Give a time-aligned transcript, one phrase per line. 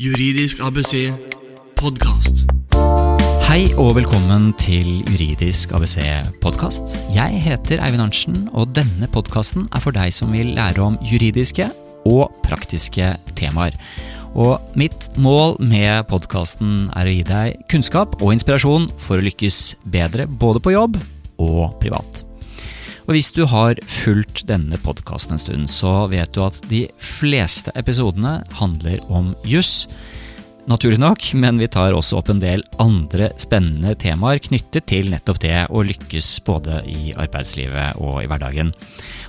[0.00, 1.10] Juridisk ABC
[1.76, 2.46] podkast.
[3.44, 5.98] Hei og velkommen til Juridisk ABC
[6.40, 6.94] podkast.
[7.12, 11.68] Jeg heter Eivind Arntzen, og denne podkasten er for deg som vil lære om juridiske
[12.08, 13.76] og praktiske temaer.
[14.32, 19.62] Og mitt mål med podkasten er å gi deg kunnskap og inspirasjon for å lykkes
[19.84, 20.96] bedre både på jobb
[21.44, 22.24] og privat.
[23.10, 27.72] Og Hvis du har fulgt denne podkasten en stund, så vet du at de fleste
[27.74, 29.88] episodene handler om juss.
[30.70, 35.40] Naturlig nok, men vi tar også opp en del andre spennende temaer knyttet til nettopp
[35.42, 38.70] det å lykkes både i arbeidslivet og i hverdagen.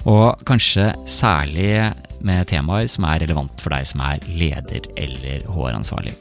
[0.05, 1.89] Og kanskje særlig
[2.21, 6.13] med temaer som er relevant for deg som er leder eller HR-ansvarlig.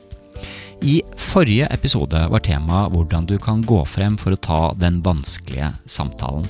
[0.80, 5.74] I forrige episode var temaet hvordan du kan gå frem for å ta den vanskelige
[5.84, 6.48] samtalen.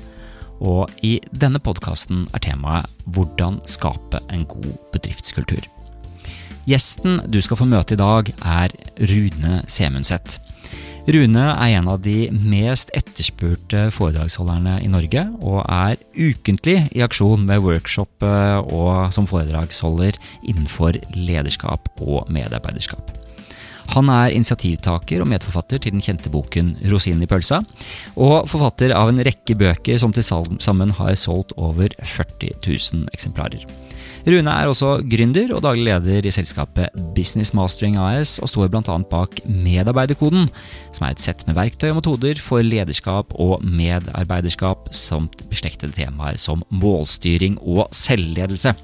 [0.60, 5.64] Og i denne podkasten er temaet hvordan skape en god bedriftskultur.
[6.68, 8.74] Gjesten du skal få møte i dag, er
[9.10, 10.38] Rune Semundset.
[11.10, 17.46] Rune er en av de mest etterspurte foredragsholderne i Norge, og er ukentlig i aksjon
[17.48, 23.19] med workshop og som foredragsholder innenfor lederskap og medarbeiderskap.
[23.90, 27.62] Han er initiativtaker og medforfatter til den kjente boken 'Rosinen i pølsa',
[28.16, 33.66] og forfatter av en rekke bøker som til sammen har solgt over 40 000 eksemplarer.
[34.26, 38.98] Rune er også gründer og daglig leder i selskapet Business Mastering AS, og står bl.a.
[39.10, 40.50] bak Medarbeiderkoden,
[40.92, 46.36] som er et sett med verktøy og metoder for lederskap og medarbeiderskap, samt beslektede temaer
[46.36, 48.76] som målstyring og selvledelse.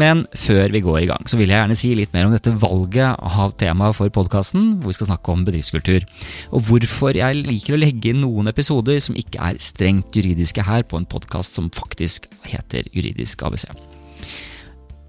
[0.00, 2.54] Men før vi går i gang, så vil jeg gjerne si litt mer om dette
[2.62, 6.06] valget av tema for podkasten, hvor vi skal snakke om bedriftskultur.
[6.54, 10.86] Og hvorfor jeg liker å legge inn noen episoder som ikke er strengt juridiske her,
[10.90, 13.68] på en podkast som faktisk heter Juridisk ABC.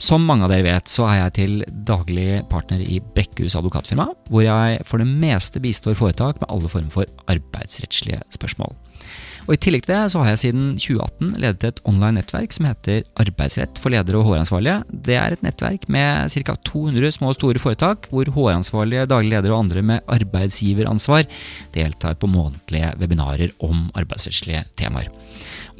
[0.02, 1.52] Som mange av dere vet, så er jeg til
[1.86, 6.94] daglig partner i Brekkhus advokatfirma, hvor jeg for det meste bistår foretak med alle former
[6.94, 8.74] for arbeidsrettslige spørsmål.
[9.48, 12.68] Og I tillegg til det så har jeg siden 2018 ledet et online nettverk som
[12.70, 14.78] heter Arbeidsrett for ledere og HR-ansvarlige.
[15.08, 16.56] Det er et nettverk med ca.
[16.70, 21.26] 200 små og store foretak, hvor HR-ansvarlige, daglig ledere og andre med arbeidsgiveransvar
[21.76, 25.10] deltar på månedlige webinarer om arbeidsrettslige temaer.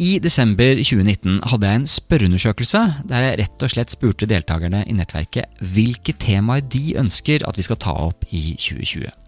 [0.02, 4.96] I desember 2019 hadde jeg en spørreundersøkelse der jeg rett og slett spurte deltakerne i
[4.98, 9.21] nettverket hvilke temaer de ønsker at vi skal ta opp i 2020.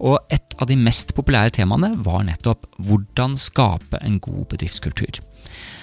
[0.00, 5.20] Og et av de mest populære temaene var nettopp hvordan skape en god bedriftskultur.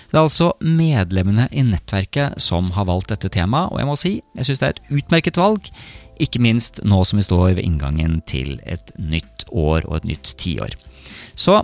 [0.08, 4.14] Det er altså medlemmene i nettverket som har valgt dette temaet, og jeg må si
[4.38, 5.68] jeg syns det er et utmerket valg,
[6.24, 10.32] ikke minst nå som vi står ved inngangen til et nytt år og et nytt
[10.40, 10.78] tiår.
[11.38, 11.60] Så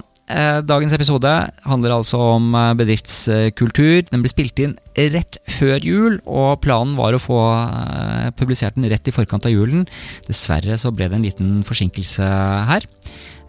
[0.63, 1.31] dagens episode
[1.67, 4.06] handler altså om eh, bedriftskultur.
[4.07, 8.88] Den ble spilt inn rett før jul, og planen var å få eh, publisert den
[8.91, 9.84] rett i forkant av julen.
[10.29, 12.29] Dessverre så ble det en liten forsinkelse
[12.72, 12.88] her.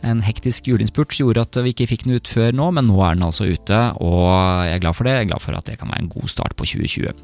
[0.05, 3.17] En hektisk juleinnspurt gjorde at vi ikke fikk den ut før nå, men nå er
[3.17, 4.27] den altså ute, og
[4.67, 5.15] jeg er glad for det.
[5.15, 7.15] Jeg er glad for at det kan være en god start på 2020.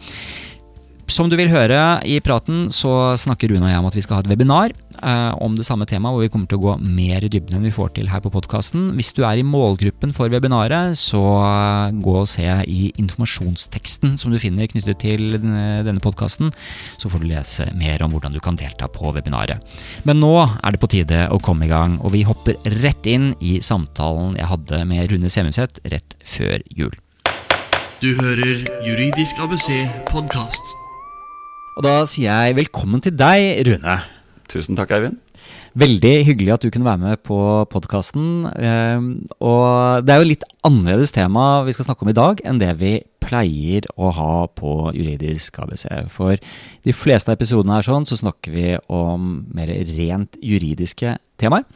[1.11, 4.17] Som du vil høre i praten, så snakker Rune og jeg om at vi skal
[4.17, 7.27] ha et webinar eh, om det samme temaet, hvor vi kommer til å gå mer
[7.27, 8.93] i dybden enn vi får til her på podkasten.
[8.95, 14.31] Hvis du er i målgruppen for webinaret, så eh, gå og se i informasjonsteksten som
[14.31, 16.55] du finner knyttet til denne, podkasten,
[16.95, 19.59] så får du lese mer om hvordan du kan delta på webinaret.
[20.07, 23.33] Men nå er det på tide å komme i gang, og vi hopper rett inn
[23.43, 26.95] i samtalen jeg hadde med Rune Semundset rett før jul.
[27.99, 29.73] Du hører Juridisk ABC
[30.09, 30.80] podkast.
[31.79, 34.01] Og da sier jeg velkommen til deg, Rune.
[34.51, 35.21] Tusen takk, Eivind.
[35.79, 37.39] Veldig hyggelig at du kunne være med på
[37.71, 38.49] podkasten.
[38.51, 42.73] Og det er jo litt annerledes tema vi skal snakke om i dag enn det
[42.81, 45.87] vi pleier å ha på Juridisk ABC.
[46.11, 51.69] For de fleste av episodene her sånn, så snakker vi om mer rent juridiske temaer.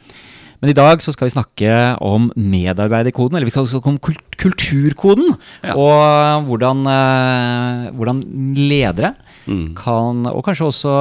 [0.59, 1.71] Men i dag så skal vi snakke
[2.03, 4.01] om medarbeiderkoden, eller vi skal snakke om
[4.45, 5.35] kulturkoden.
[5.65, 5.75] Ja.
[5.75, 8.23] Og hvordan, eh, hvordan
[8.55, 9.75] ledere Mm.
[9.77, 10.91] Kan, og kanskje også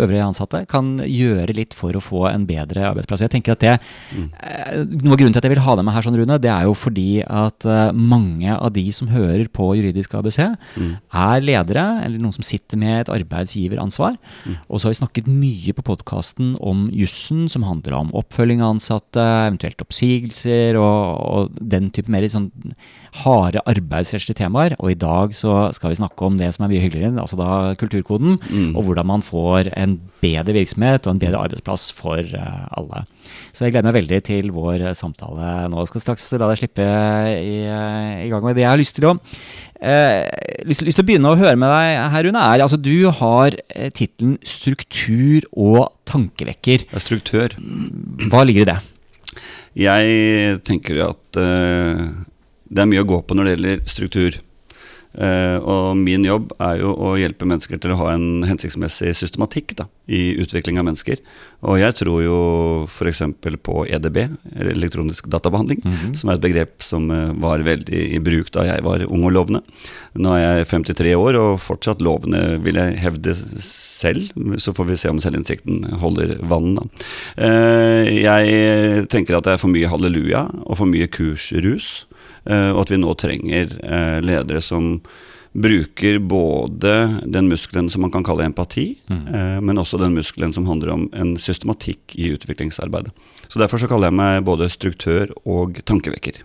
[0.00, 3.24] øvrige ansatte, kan gjøre litt for å få en bedre arbeidsplass.
[3.24, 3.76] Jeg tenker at det,
[4.14, 4.28] mm.
[4.40, 6.50] Eh, noe av grunnen til at jeg vil ha deg med her, sånn, Rune, det
[6.52, 10.38] er jo fordi at eh, mange av de som hører på Juridisk ABC,
[10.78, 10.92] mm.
[11.24, 14.18] er ledere, eller noen som sitter med et arbeidsgiveransvar.
[14.46, 14.56] Mm.
[14.68, 18.76] Og så har vi snakket mye på podkasten om jussen, som handler om oppfølging av
[18.76, 22.50] ansatte, eventuelt oppsigelser og, og den type mer sånn
[23.22, 24.76] harde arbeidsrettslige temaer.
[24.78, 27.74] Og i dag så skal vi snakke om det som er mye hyggeligere, altså da
[27.80, 28.38] kulturkoden.
[28.74, 33.04] Og hvordan man får en bedre virksomhet og en bedre arbeidsplass for uh, alle.
[33.52, 35.82] Så jeg gleder meg veldig til vår samtale nå.
[35.82, 36.86] Jeg skal straks la deg slippe
[37.40, 37.56] i,
[38.26, 39.12] i gang med det jeg har lyst til å
[39.80, 40.26] eh,
[40.68, 42.46] lyst, lyst, til å begynne å høre med deg her, Rune.
[42.46, 43.56] Er, altså, du har
[43.96, 46.86] tittelen 'Struktur og tankevekker'.
[47.02, 47.54] Struktør.
[48.30, 48.78] Hva ligger i det?
[49.78, 52.10] Jeg tenker at uh,
[52.70, 54.40] det er mye å gå på når det gjelder struktur.
[55.10, 59.74] Uh, og min jobb er jo å hjelpe mennesker til å ha en hensiktsmessig systematikk
[59.80, 61.18] da, i utvikling av mennesker.
[61.66, 62.36] Og jeg tror jo
[62.86, 63.24] f.eks.
[63.42, 64.20] på EDB,
[64.70, 66.14] elektronisk databehandling, mm -hmm.
[66.14, 69.32] som er et begrep som uh, var veldig i bruk da jeg var ung og
[69.32, 69.62] lovende.
[70.14, 74.30] Nå er jeg 53 år og fortsatt lovende, vil jeg hevde selv.
[74.58, 76.82] Så får vi se om selvinnsikten holder vann, da.
[77.36, 82.06] Uh, jeg tenker at det er for mye halleluja og for mye kursrus.
[82.48, 84.96] Eh, og at vi nå trenger eh, ledere som
[85.50, 86.92] bruker både
[87.26, 89.24] den muskelen som man kan kalle empati, mm.
[89.34, 93.12] Eh, men også den muskelen som handler om en systematikk i utviklingsarbeidet.
[93.48, 96.42] Så Derfor så kaller jeg meg både struktør og tankevekker.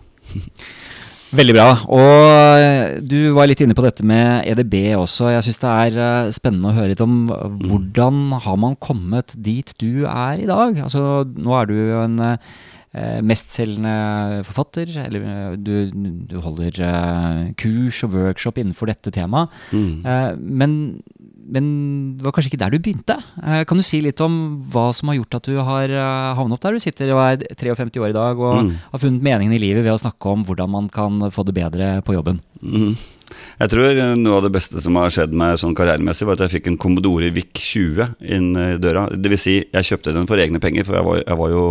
[1.36, 1.70] Veldig bra.
[1.90, 5.32] Og du var litt inne på dette med EDB også.
[5.34, 10.06] Jeg syns det er spennende å høre litt om hvordan har man kommet dit du
[10.06, 10.78] er i dag?
[10.86, 12.22] Altså, nå er du jo en
[13.26, 15.72] mestselgende forfatter, eller eh, du,
[16.30, 19.52] du holder uh, kurs og workshop innenfor dette temaet.
[19.72, 20.04] Mm.
[20.40, 20.76] Men,
[21.44, 21.66] men,
[22.16, 23.18] det var kanskje ikke der du begynte.
[23.68, 24.38] Kan du si litt om
[24.72, 25.92] hva som har gjort at du har
[26.38, 28.72] havnet opp der du sitter og er 53 år i dag og mm.
[28.94, 31.92] har funnet meningen i livet ved å snakke om hvordan man kan få det bedre
[32.06, 32.40] på jobben?
[32.62, 32.96] Mm.
[33.60, 36.58] Jeg tror noe av det beste som har skjedd meg sånn karrieremessig, var at jeg
[36.58, 39.06] fikk en Commodore VIC 20 inn i døra.
[39.12, 41.64] Det vil si, jeg kjøpte den for egne penger, for jeg var, jeg var jo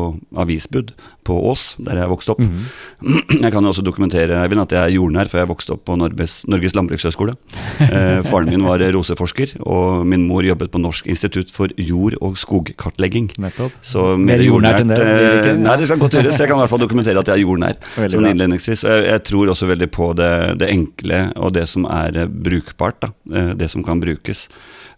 [0.46, 2.42] avisbud på Ås, der jeg vokste opp.
[2.44, 3.42] Mm -hmm.
[3.46, 5.96] Jeg kan jo også dokumentere Eivind, at jeg er jordnær, for jeg vokste opp på
[5.96, 7.36] Norges, Norges landbrukshøgskole.
[7.80, 12.38] Eh, faren min var roseforsker, og min mor jobbet på Norsk institutt for jord- og
[12.38, 13.32] skogkartlegging.
[13.38, 13.72] Nettopp.
[13.82, 15.00] Så mer jordnært enn det?
[15.00, 16.40] Eh, nei, det skal godt gjøres.
[16.40, 17.76] Jeg kan i hvert fall dokumentere at jeg er jordnær.
[17.96, 18.84] Sånn innledningsvis.
[18.84, 23.02] Jeg, jeg, tror også veldig på det, det enkle og det som er eh, brukbart.
[23.04, 23.14] Da.
[23.34, 24.48] Eh, det som kan brukes.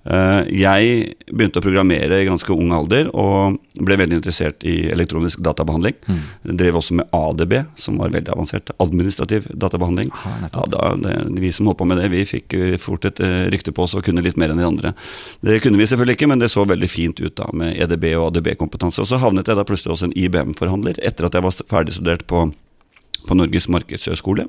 [0.07, 5.41] Eh, jeg begynte å programmere i ganske ung alder og ble veldig interessert i elektronisk
[5.43, 5.97] databehandling.
[6.07, 6.21] Mm.
[6.61, 8.71] Drev også med ADB, som var veldig avansert.
[8.83, 10.11] Administrativ databehandling.
[10.15, 13.21] Aha, ja, da, det, vi som holdt på med det, vi fikk fort et
[13.51, 14.93] rykte på oss og kunne litt mer enn de andre.
[15.43, 18.29] Det kunne vi selvfølgelig ikke, men det så veldig fint ut da med EDB og
[18.29, 19.03] ADB-kompetanse.
[19.03, 22.47] Og så havnet jeg da plutselig hos en IBM-forhandler etter at jeg var ferdigstudert på,
[23.27, 24.47] på Norges markedshøgskole.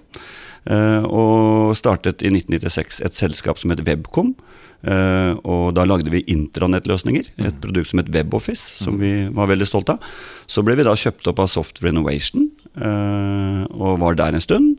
[0.67, 4.35] Eh, og startet i 1996 et selskap som het Webcom.
[4.79, 7.63] Uh, og da lagde vi intranettløsninger, et mm.
[7.65, 9.01] produkt som het WebOffice, som mm.
[9.03, 10.13] vi var veldig stolte av.
[10.47, 12.45] Så ble vi da kjøpt opp av Software Innovation,
[12.79, 14.77] uh, og var der en stund.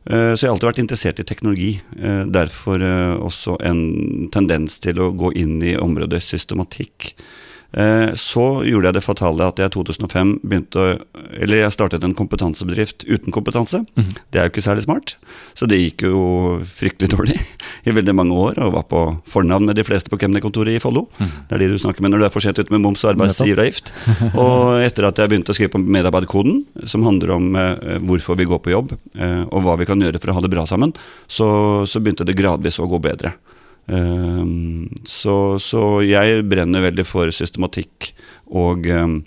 [0.00, 1.82] Så jeg har alltid vært interessert i teknologi.
[2.32, 2.80] derfor
[3.20, 7.10] også en tendens til å gå inn i området systematikk.
[7.72, 10.86] Eh, så gjorde jeg det fatale at jeg i 2005 begynte å
[11.38, 13.84] Eller jeg startet en kompetansebedrift uten kompetanse.
[13.94, 14.08] Mm.
[14.30, 15.14] Det er jo ikke særlig smart.
[15.54, 17.36] Så det gikk jo fryktelig dårlig
[17.88, 21.06] i veldig mange år, og var på fornavn med de fleste på kemnerkontoret i Follo.
[21.20, 21.30] Mm.
[21.48, 23.12] Det er de du snakker med når du er for sent ute med moms og
[23.14, 23.92] arbeidsgiveravgift.
[24.42, 28.48] og etter at jeg begynte å skrive på medarbeiderkoden, som handler om eh, hvorfor vi
[28.50, 30.92] går på jobb, eh, og hva vi kan gjøre for å ha det bra sammen,
[31.30, 31.48] så,
[31.86, 33.36] så begynte det gradvis å gå bedre.
[33.90, 38.12] Ehm, så, så, jeg brenner veldig for systematikk
[38.54, 39.20] og ehm,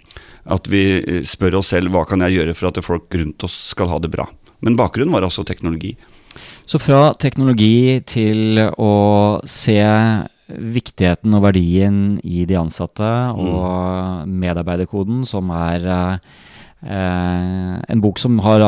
[0.43, 0.83] at vi
[1.27, 4.11] spør oss selv hva kan jeg gjøre for at folk rundt oss skal ha det
[4.13, 4.27] bra.
[4.63, 5.93] Men bakgrunnen var altså teknologi.
[6.65, 8.93] Så fra teknologi til å
[9.47, 9.79] se
[10.53, 14.33] viktigheten og verdien i de ansatte og mm.
[14.43, 16.17] medarbeiderkoden, som er Eh,
[16.83, 18.63] en bok som har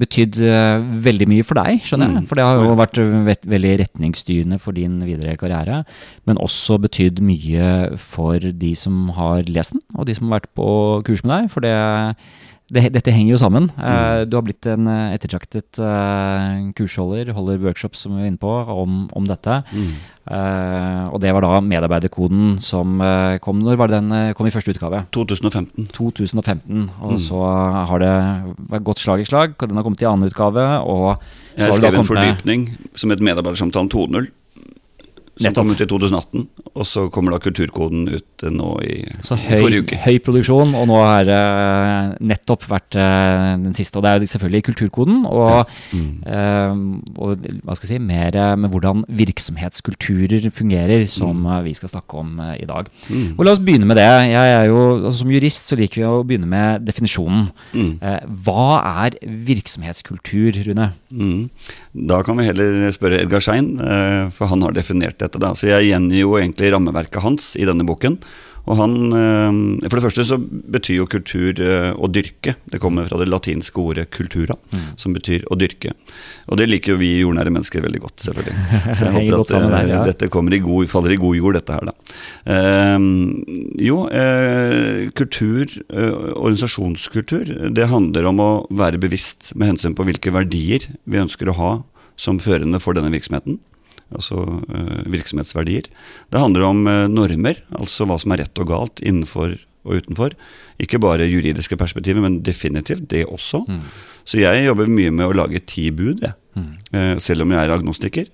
[0.00, 2.22] betydd eh, veldig mye for deg, skjønner jeg.
[2.22, 2.28] Mm.
[2.30, 3.00] For det har jo vært
[3.52, 5.82] veldig retningsstyrende for din videre karriere.
[6.28, 10.52] Men også betydd mye for de som har lest den, og de som har vært
[10.56, 10.70] på
[11.08, 11.52] kurs med deg.
[11.52, 11.76] For det
[12.72, 13.68] det, dette henger jo sammen.
[13.76, 18.40] Uh, du har blitt en uh, ettertraktet uh, kursholder, holder workshops som vi er inne
[18.40, 19.60] på, om, om dette.
[19.72, 19.92] Mm.
[21.10, 23.00] og det var da medarbeiderkoden som
[23.42, 25.00] kom Når var det den kom i første utgave?
[25.10, 25.88] 2015.
[25.90, 27.18] 2015, Og mm.
[27.24, 27.40] så
[27.90, 29.56] har det gått slag i slag.
[29.58, 30.62] Den har kommet i annen utgave.
[30.86, 31.18] Og
[31.58, 34.30] Jeg skrev en fordypning som het Medarbeidersamtalen 2.0.
[35.36, 35.64] som Nettopp.
[35.64, 36.42] kom ut i 2018.
[36.72, 39.98] Og så kommer da Kulturkoden ut nå i, så høy, forrige uke.
[40.04, 43.96] Høy produksjon, og nå har det uh, nettopp vært uh, den siste.
[43.96, 46.10] Og det er jo selvfølgelig Kulturkoden, og, mm.
[46.26, 46.82] uh,
[47.16, 51.54] og, hva skal jeg si, mer med hvordan virksomhetskulturer fungerer, som mm.
[51.68, 52.92] vi skal snakke om i dag.
[53.08, 53.32] Mm.
[53.38, 54.08] Og La oss begynne med det.
[54.32, 57.48] Jeg er jo, altså, Som jurist så liker vi å begynne med definisjonen.
[57.72, 57.92] Mm.
[58.44, 60.90] hva er virksomhetskultur, Rune?
[61.08, 61.48] Mm.
[62.08, 63.74] Da kan vi heller spørre Edgar Schein,
[64.34, 65.42] for han har definert dette.
[65.42, 65.54] Da.
[65.56, 68.20] Så jeg gjengir jo egentlig rammeverket hans i denne boken.
[68.62, 72.54] Og han, eh, For det første så betyr jo kultur eh, å dyrke.
[72.70, 74.94] Det kommer fra det latinske ordet 'cultura', mm.
[74.96, 75.94] som betyr å dyrke.
[76.48, 78.54] Og det liker jo vi jordnære mennesker veldig godt, selvfølgelig.
[78.96, 80.04] Så jeg håper at der, ja.
[80.06, 81.94] dette i god, faller i god jord, dette her, da.
[82.94, 83.42] Um,
[83.82, 90.30] jo, eh, kultur, eh, organisasjonskultur, det handler om å være bevisst med hensyn på hvilke
[90.30, 91.72] verdier vi ønsker å ha
[92.16, 93.58] som førende for denne virksomheten
[94.14, 95.88] altså uh, virksomhetsverdier.
[96.32, 100.36] Det handler om uh, normer, altså hva som er rett og galt innenfor og utenfor.
[100.82, 103.64] Ikke bare juridiske perspektiver, men definitivt det også.
[103.66, 103.80] Mm.
[104.28, 106.38] Så jeg jobber mye med å lage ti bud, jeg.
[106.52, 106.68] Mm.
[106.92, 108.30] Uh, selv om jeg er agnostiker,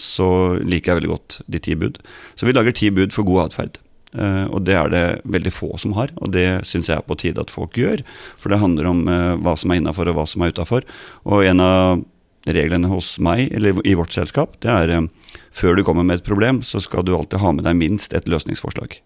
[0.00, 0.30] så
[0.64, 2.00] liker jeg veldig godt de ti bud.
[2.34, 3.80] Så vi lager ti bud for god atferd.
[4.50, 7.38] og det er det veldig få som har, og det syns jeg er på tide
[7.38, 8.00] at folk gjør.
[8.42, 9.04] For det handler om
[9.44, 10.82] hva som er innafor og hva som er utafor.
[11.30, 12.02] Og en av
[12.48, 16.26] reglene hos meg, eller i vårt selskap, det er eh, før du kommer med et
[16.26, 19.00] problem, så skal du alltid ha med deg minst et løsningsforslag.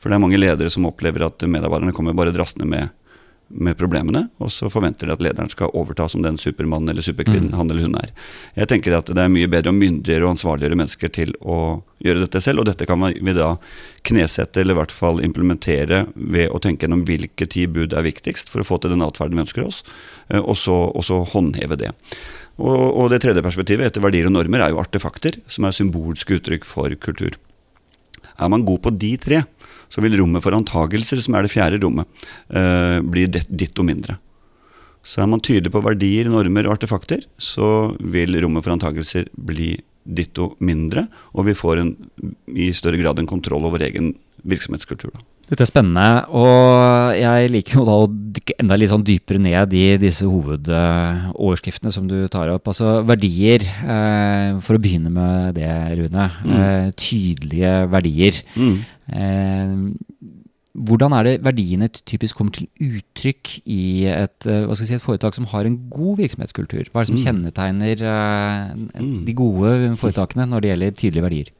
[0.00, 2.88] For det er mange ledere som opplever at medarbeiderne kommer bare drassende med,
[3.50, 7.50] med problemene, og så forventer de at lederen skal overta som den supermannen eller superkvinnen
[7.52, 7.58] mm.
[7.58, 8.14] han eller hun er.
[8.56, 11.58] Jeg tenker at det er mye bedre å myndiggjøre og ansvarliggjøre mennesker til å
[12.00, 13.52] gjøre dette selv, og dette kan vi da
[14.08, 18.48] knesette eller i hvert fall implementere ved å tenke gjennom hvilke ti bud er viktigst
[18.52, 19.82] for å få til den atferden vi ønsker oss,
[20.32, 21.92] eh, og så, og så håndheve det.
[22.60, 26.36] Og, og, det tredje perspektivet etter verdier og normer er jo artefakter, som er symbolske
[26.36, 27.38] uttrykk for kultur.
[28.40, 29.42] Er man god på de tre,
[29.90, 32.08] så vil rommet for antagelser, som er det fjerde rommet,
[32.52, 34.18] eh, bli ditto mindre.
[35.02, 39.72] Så er man tydelig på verdier, normer og artefakter, så vil rommet for antagelser bli
[40.04, 41.94] ditto mindre, og vi får en,
[42.52, 44.14] i større grad en kontroll over egen
[44.44, 45.12] virksomhetskultur.
[45.14, 45.24] Da.
[45.50, 49.72] Dette er spennende, og jeg liker jo da å dykke enda litt sånn dypere ned
[49.74, 52.70] i disse hovedoverskriftene som du tar opp.
[52.70, 56.28] Altså verdier, eh, for å begynne med det, Rune.
[56.44, 56.54] Mm.
[56.54, 58.38] Eh, tydelige verdier.
[58.54, 58.76] Mm.
[59.10, 59.74] Eh,
[60.78, 65.48] hvordan er det verdiene typisk kommer til uttrykk i et, eh, si, et, foretak som
[65.50, 66.92] har en god virksomhetskultur?
[66.92, 67.24] Hva er det som mm.
[67.26, 69.24] kjennetegner eh, mm.
[69.26, 71.50] de gode foretakene når det gjelder tydelige verdier?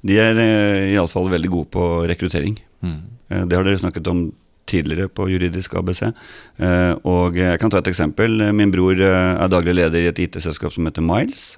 [0.00, 2.56] De er eh, iallfall veldig gode på rekruttering.
[2.84, 2.98] Mm.
[3.28, 4.26] Eh, det har dere snakket om
[4.66, 6.02] tidligere på Juridisk ABC.
[6.08, 8.48] Eh, og jeg kan ta et eksempel.
[8.56, 11.56] Min bror eh, er daglig leder i et IT-selskap som heter Miles,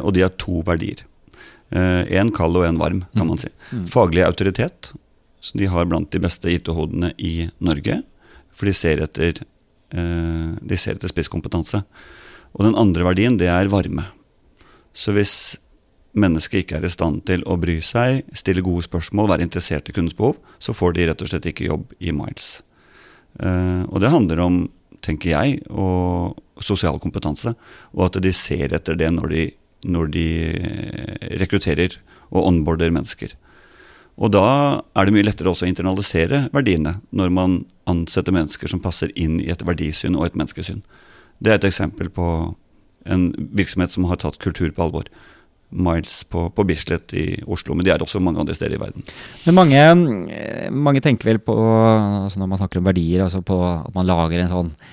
[0.00, 1.02] og de har to verdier.
[1.68, 3.28] En kald og en varm, kan mm.
[3.28, 3.50] man si.
[3.68, 3.82] Mm.
[3.92, 4.94] Faglig autoritet.
[5.44, 7.98] Så de har blant de beste IT-hodene i Norge.
[8.56, 9.42] For de ser etter,
[9.92, 11.82] de ser etter spisskompetanse.
[12.56, 14.06] Og den andre verdien, det er varme.
[14.96, 15.58] Så hvis
[16.14, 19.94] mennesket ikke er i stand til å bry seg, stille gode spørsmål, være interessert i
[19.96, 22.62] kundens behov, så får de rett og slett ikke jobb i Miles.
[23.42, 24.58] Uh, og det handler om,
[25.04, 27.54] tenker jeg, og sosial kompetanse,
[27.92, 29.46] og at de ser etter det når de,
[29.90, 30.28] når de
[31.42, 31.98] rekrutterer
[32.30, 33.34] og onboarder mennesker.
[34.14, 34.46] Og da
[34.94, 37.56] er det mye lettere også å internalisere verdiene når man
[37.90, 40.84] ansetter mennesker som passer inn i et verdisyn og et menneskesyn.
[41.42, 42.28] Det er et eksempel på
[43.10, 43.24] en
[43.58, 45.10] virksomhet som har tatt kultur på alvor.
[45.74, 49.06] Miles på, på, Bislett i Oslo, men de er også mange andre steder i verden.
[49.44, 49.80] Men mange,
[50.70, 54.44] mange tenker vel på, altså når man snakker om verdier, altså på at man lager
[54.44, 54.92] en sånn eh,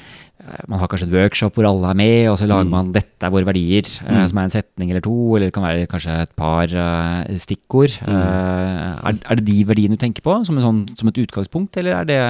[0.68, 2.74] man har kanskje et workshop hvor alle er med, og så lager mm.
[2.74, 4.28] man 'dette er våre verdier', eh, mm.
[4.28, 7.98] som er en setning eller to, eller det kan være kanskje et par uh, stikkord.
[8.08, 8.14] Mm.
[8.14, 12.02] Uh, er, er, det de verdiene du tenker på som, sånn, som et utgangspunkt, eller
[12.02, 12.22] er det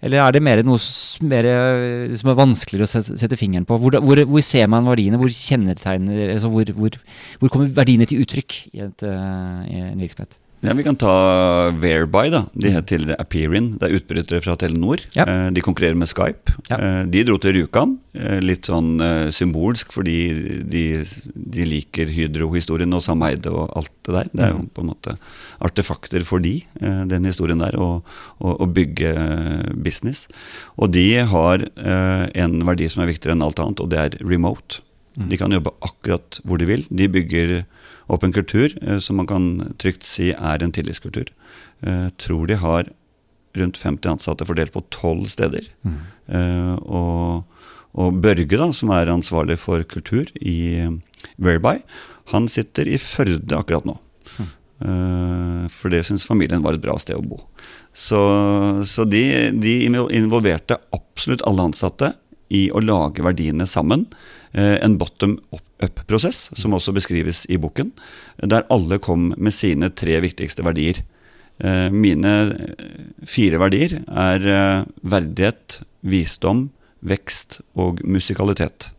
[0.00, 0.80] eller er det mer noe
[1.28, 1.46] mer,
[2.16, 3.76] som er vanskeligere å sette, sette fingeren på?
[3.76, 5.18] Hvor, hvor, hvor, ser man verdiene?
[5.20, 10.38] Hvor kjennetegner altså hvor, hvor, kommer verdiene til uttrykk i, et, i en virksomhet?
[10.60, 12.28] Ja, Vi kan ta Whereby.
[12.30, 12.44] da.
[12.52, 13.78] De het tidligere Appearin.
[13.78, 15.00] Det er utbrytere fra Telenor.
[15.16, 15.24] Ja.
[15.24, 16.52] Eh, de konkurrerer med Skype.
[16.68, 16.76] Ja.
[16.76, 17.98] Eh, de dro til Rjukan,
[18.44, 19.00] litt sånn
[19.32, 20.18] symbolsk fordi
[20.68, 20.84] de,
[21.34, 24.28] de liker Hydro-historien og sameide og alt det der.
[24.32, 24.68] Det er jo mm.
[24.74, 25.16] på en måte
[25.64, 29.14] artefakter for de, den historien der, å bygge
[29.80, 30.26] business.
[30.76, 34.82] Og de har en verdi som er viktigere enn alt annet, og det er remote.
[35.16, 35.28] Mm.
[35.30, 36.84] De kan jobbe akkurat hvor de vil.
[36.90, 37.62] De bygger
[38.10, 41.30] opp en kultur eh, som man kan trygt si er en tillitskultur.
[41.86, 42.90] Eh, tror de har
[43.58, 45.66] rundt 50 ansatte fordelt på tolv steder.
[45.82, 45.98] Mm.
[46.38, 50.86] Eh, og, og, Børge, da, som er ansvarlig for kultur i
[51.36, 51.80] Whereby,
[52.30, 53.98] han sitter i Førde akkurat nå.
[54.80, 57.36] For det syns familien var et bra sted å bo.
[57.92, 58.20] Så,
[58.88, 59.74] så de, de,
[60.16, 62.14] involverte absolutt alle ansatte
[62.50, 64.06] i å lage verdiene sammen.
[64.52, 67.92] En bottom up-prosess, som også beskrives i boken,
[68.42, 71.02] der alle kom med sine tre viktigste verdier.
[71.94, 72.34] Mine
[73.28, 76.68] fire verdier er verdighet, visdom,
[77.06, 78.90] vekst og musikalitet.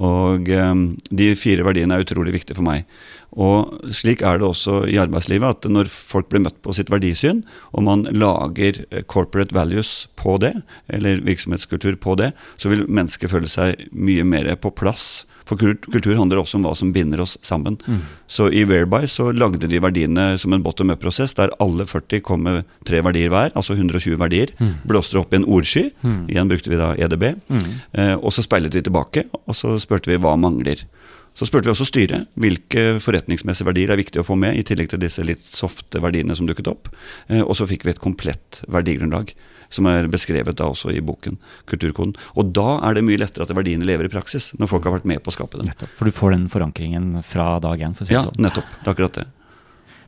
[0.00, 2.86] Og um, de fire verdiene er utrolig viktige for meg.
[3.32, 7.42] Og slik er det også i arbeidslivet, at når folk blir møtt på sitt verdisyn,
[7.72, 10.52] og man lager eh, corporate values på det,
[10.92, 16.16] eller virksomhetskultur på det, så vil mennesket føle seg mye mer på plass for kultur
[16.16, 17.76] handler også om hva som binder oss sammen.
[17.86, 18.00] Mm.
[18.30, 22.46] Så i Whereby så lagde de verdiene som en bottom up-prosess, der alle 40 kom
[22.46, 24.54] med tre verdier hver, altså 120 verdier.
[24.58, 24.74] Mm.
[24.88, 25.88] Blåste det opp i en ordsky.
[26.02, 26.20] Mm.
[26.32, 27.28] Igjen brukte vi da EDB.
[27.28, 30.86] Eh, og så speilet vi tilbake, og så spurte vi hva mangler.
[31.34, 34.90] Så spurte vi også styret hvilke forretningsmessige verdier er viktig å få med, i tillegg
[34.92, 36.92] til disse litt softe verdiene som dukket opp.
[37.28, 39.32] Eh, og så fikk vi et komplett verdigrunnlag
[39.72, 41.38] som er beskrevet da også i boken
[41.70, 42.14] Kulturkoden.
[42.38, 45.08] Og da er det mye lettere at verdiene lever i praksis, når folk har vært
[45.08, 45.68] med på å skape dem.
[45.70, 47.96] Nettopp, For du får den forankringen fra dag én?
[47.98, 48.38] Si ja, sånn.
[48.42, 48.68] nettopp.
[48.82, 49.26] Det er akkurat det.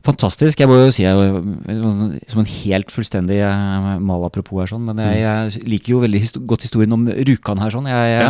[0.05, 0.59] Fantastisk.
[0.61, 1.05] Jeg må jo si
[2.29, 6.21] som en helt fullstendig eh, mal apropos her, sånn, men jeg, jeg liker jo veldig
[6.45, 7.73] godt historien om Rjukan her.
[7.73, 7.87] sånn.
[7.89, 8.27] Jeg, ja.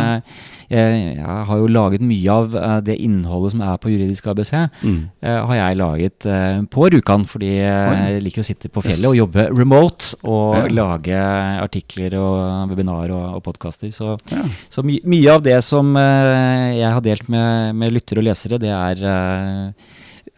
[0.72, 4.54] jeg, jeg, har jo laget mye av eh, det innholdet som er på Juridisk ABC,
[4.86, 5.02] mm.
[5.26, 6.28] Eh, har jeg laget
[6.72, 7.26] på Rjukan.
[7.28, 10.64] Fordi jeg liker å sitte på fjellet og jobbe remote og ja.
[10.72, 11.20] lage
[11.60, 13.92] artikler og webinar og, og podkaster.
[13.92, 14.46] Så, ja.
[14.72, 18.72] så my, mye av det som jeg har delt med, med lyttere og lesere, det
[18.72, 19.04] er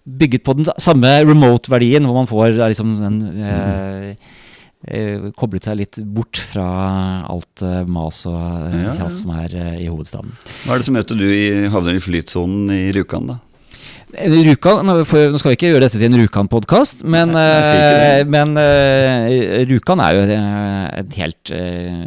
[0.09, 4.29] bygget på den samme remote-verdien, hvor man får liksom den eh,
[4.89, 6.69] eh, Koblet seg litt bort fra
[7.29, 9.11] alt eh, mas og kjas ja, ja.
[9.21, 10.33] som er eh, i hovedstaden.
[10.65, 13.39] Hva er det som møter du i havner i flytsonen i Rjukan, da?
[14.09, 19.29] Rjukan, nå skal vi ikke gjøre dette til en Rjukan-podkast, men, Nei, men uh,
[19.69, 20.23] Rjukan er jo
[20.99, 21.53] et helt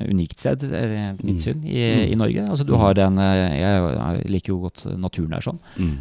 [0.10, 1.42] unikt sted, etter mitt mm.
[1.44, 2.02] syn, i, mm.
[2.08, 2.46] i, Norge.
[2.50, 5.60] Altså, du har den Jeg liker jo godt naturen der sånn.
[5.78, 5.94] Mm.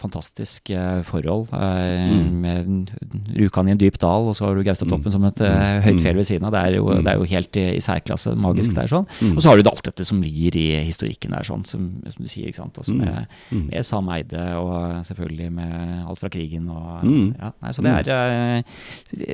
[0.00, 0.72] Fantastisk
[1.10, 2.40] forhold mm.
[2.46, 2.94] med
[3.36, 5.16] Rjukan i en dyp dal, og så har du Gaustatoppen mm.
[5.18, 5.84] som et mm.
[5.90, 6.56] høyt fjell ved siden av.
[6.56, 9.08] Det er jo, det er jo helt i, i særklasse, magisk der sånn.
[9.34, 12.32] Og så har du alt dette som ligger i historikken der sånn, som, som du
[12.32, 12.80] sier, ikke sant.
[12.80, 13.38] Altså, med,
[13.68, 17.26] med Sam Eide og selvfølgelig med alt fra krigen og mm.
[17.36, 17.98] ja, nei, Så det mm.
[17.98, 18.62] er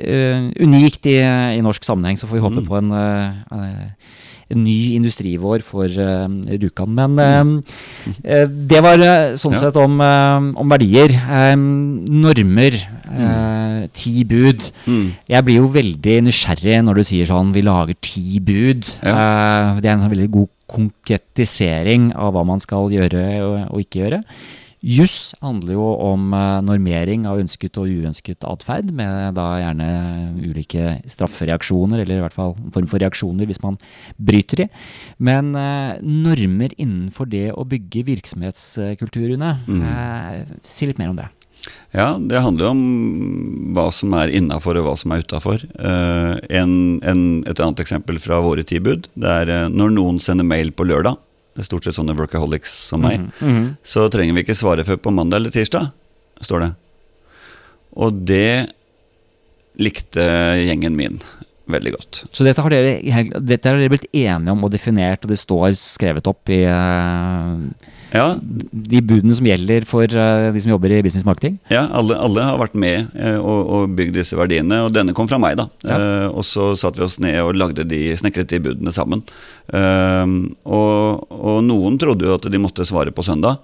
[0.03, 1.17] uh, unikt i,
[1.57, 2.19] i, norsk sammenheng.
[2.19, 2.67] Så får vi håpe mm.
[2.67, 4.21] på en, uh,
[4.53, 6.97] en ny industrivår for uh, Rjukan.
[6.99, 9.05] Men uh, det var
[9.39, 11.15] sånn sett om, om verdier.
[11.57, 12.79] normer.
[13.93, 14.63] ti bud.
[14.87, 15.07] Mm.
[15.29, 18.87] Jeg blir jo veldig nysgjerrig når du sier sånn vi lager ti bud.
[19.03, 19.77] Ja.
[19.77, 24.23] det er en veldig god konkretisering av hva man skal gjøre og, og ikke gjøre.
[24.83, 29.87] Juss handler jo om eh, normering av ønsket og uønsket atferd, med da gjerne
[30.43, 33.79] ulike straffereaksjoner, eller i hvert fall en form for reaksjoner hvis man
[34.19, 34.67] bryter de.
[35.23, 39.87] Men eh, normer innenfor det å bygge virksomhetskulturene, mm.
[39.87, 41.29] eh, si litt mer om det.
[41.95, 42.85] Ja, det handler jo om
[43.71, 45.63] hva som er innafor og hva som er utafor.
[45.63, 51.15] Et annet eksempel fra våre tilbud, det er når noen sender mail på lørdag,
[51.53, 53.75] det er stort sett sånne workaholics som meg, mm -hmm.
[53.83, 55.91] så trenger vi ikke svare før på mandag eller tirsdag,
[56.41, 56.71] står det.
[57.95, 58.69] Og det
[59.77, 60.23] likte
[60.65, 61.21] gjengen min
[61.65, 62.25] veldig godt.
[62.31, 65.73] Så dette har dere, dette har dere blitt enige om og definert, og det står
[65.79, 67.55] skrevet opp i uh,
[68.13, 68.25] ja.
[68.39, 71.57] de budene som gjelder for uh, de som jobber i business marketing?
[71.73, 75.29] Ja, alle, alle har vært med uh, og, og, bygd disse verdiene, og denne kom
[75.29, 75.67] fra meg, da.
[75.87, 75.97] Ja.
[75.97, 79.23] Uh, og så satte vi oss ned og lagde de, snekret de budene sammen.
[79.73, 83.61] Og, og, noen trodde jo at de måtte svare på søndag.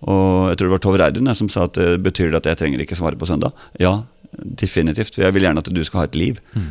[0.00, 2.84] Og jeg tror det var Tove Reidun som sa at betyr det at jeg trenger
[2.84, 3.52] ikke svare på søndag.
[3.82, 3.98] Ja,
[4.38, 5.16] Definitivt.
[5.16, 6.38] For jeg vil gjerne at du skal ha et liv.
[6.54, 6.68] Mm.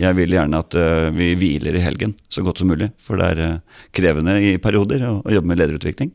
[0.00, 0.76] Jeg vil gjerne at
[1.16, 2.90] vi hviler i helgen så godt som mulig.
[3.00, 3.58] For det er
[3.96, 6.14] krevende i perioder å jobbe med lederutvikling.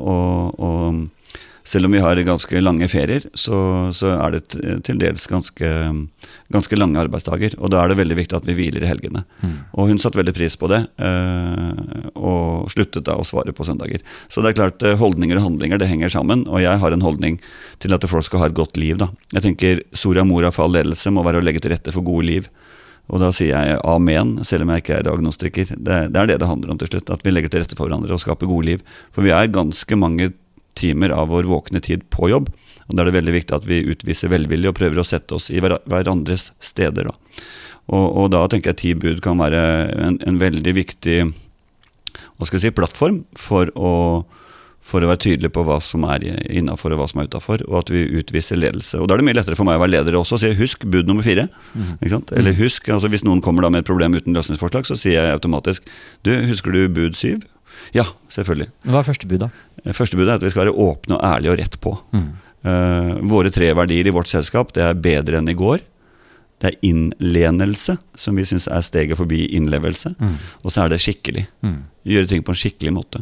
[0.00, 1.04] Og, og
[1.64, 3.56] selv om vi har ganske lange ferier, så,
[3.96, 4.42] så er det
[4.84, 5.70] til dels ganske,
[6.52, 7.56] ganske, lange arbeidsdager.
[7.56, 9.24] Og da er det veldig viktig at vi hviler i helgene.
[9.40, 9.54] Mm.
[9.72, 14.04] Og hun satte veldig pris på det, øh, og sluttet da å svare på søndager.
[14.28, 17.06] Så det er klart, eh, holdninger og handlinger det henger sammen, og jeg har en
[17.06, 17.40] holdning
[17.80, 19.00] til at folk skal ha et godt liv.
[19.00, 19.08] da.
[19.32, 22.28] Jeg tenker Soria Moria for all ledelse må være å legge til rette for gode
[22.28, 22.52] liv.
[23.12, 25.74] Og da sier jeg amen, selv om jeg ikke er agnostiker.
[25.76, 27.12] Det, det, er det det handler om til slutt.
[27.12, 28.84] At vi legger til rette for hverandre og skaper gode liv.
[29.12, 30.30] For vi er ganske mange
[30.78, 32.50] timer av vår våkne tid på jobb.
[32.88, 35.50] Og Da er det veldig viktig at vi utviser velvilje og prøver å sette oss
[35.50, 37.08] i hverandres steder.
[37.08, 37.44] Da.
[37.92, 39.60] Og, og, da tenker jeg ti bud kan være
[40.06, 41.18] en, en veldig viktig
[42.34, 43.92] hva skal jeg si, plattform for å,
[44.84, 47.76] for å være tydelig på hva som er innafor og hva som er utafor, og
[47.78, 48.98] at vi utviser ledelse.
[48.98, 50.86] Og Da er det mye lettere for meg å være leder også og si husk
[50.90, 51.46] bud nummer fire.
[51.74, 51.94] Mm.
[52.02, 52.58] Eller mm.
[52.58, 55.86] husk, altså Hvis noen kommer da med et problem uten løsningsforslag, så sier jeg automatisk
[56.26, 57.46] du, husker du bud syv?
[57.96, 58.70] Ja, selvfølgelig.
[58.88, 59.48] Hva er første bud, da?
[59.84, 61.96] Eh, første bud er at vi skal være åpne og ærlige og rett på.
[62.14, 62.30] Mm.
[62.64, 65.82] Uh, våre tre verdier i vårt selskap det er bedre enn i går.
[66.62, 70.14] Det er innlenelse, som vi syns er steget forbi innlevelse.
[70.16, 70.38] Mm.
[70.62, 71.44] Og så er det skikkelig.
[71.66, 71.82] Mm.
[72.08, 73.20] Gjøre ting på en skikkelig måte.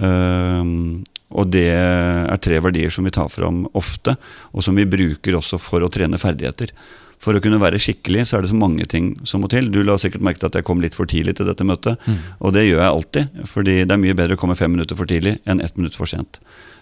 [0.00, 4.14] Uh, og det er tre verdier som vi tar fram ofte,
[4.56, 6.72] og som vi bruker også for å trene ferdigheter.
[7.22, 9.70] For å kunne være skikkelig så er det så mange ting som må til.
[9.74, 12.18] Du la sikkert merke til at jeg kom litt for tidlig til dette møtet, mm.
[12.38, 13.38] og det gjør jeg alltid.
[13.50, 16.10] Fordi det er mye bedre å komme fem minutter for tidlig enn ett minutt for
[16.10, 16.38] sent.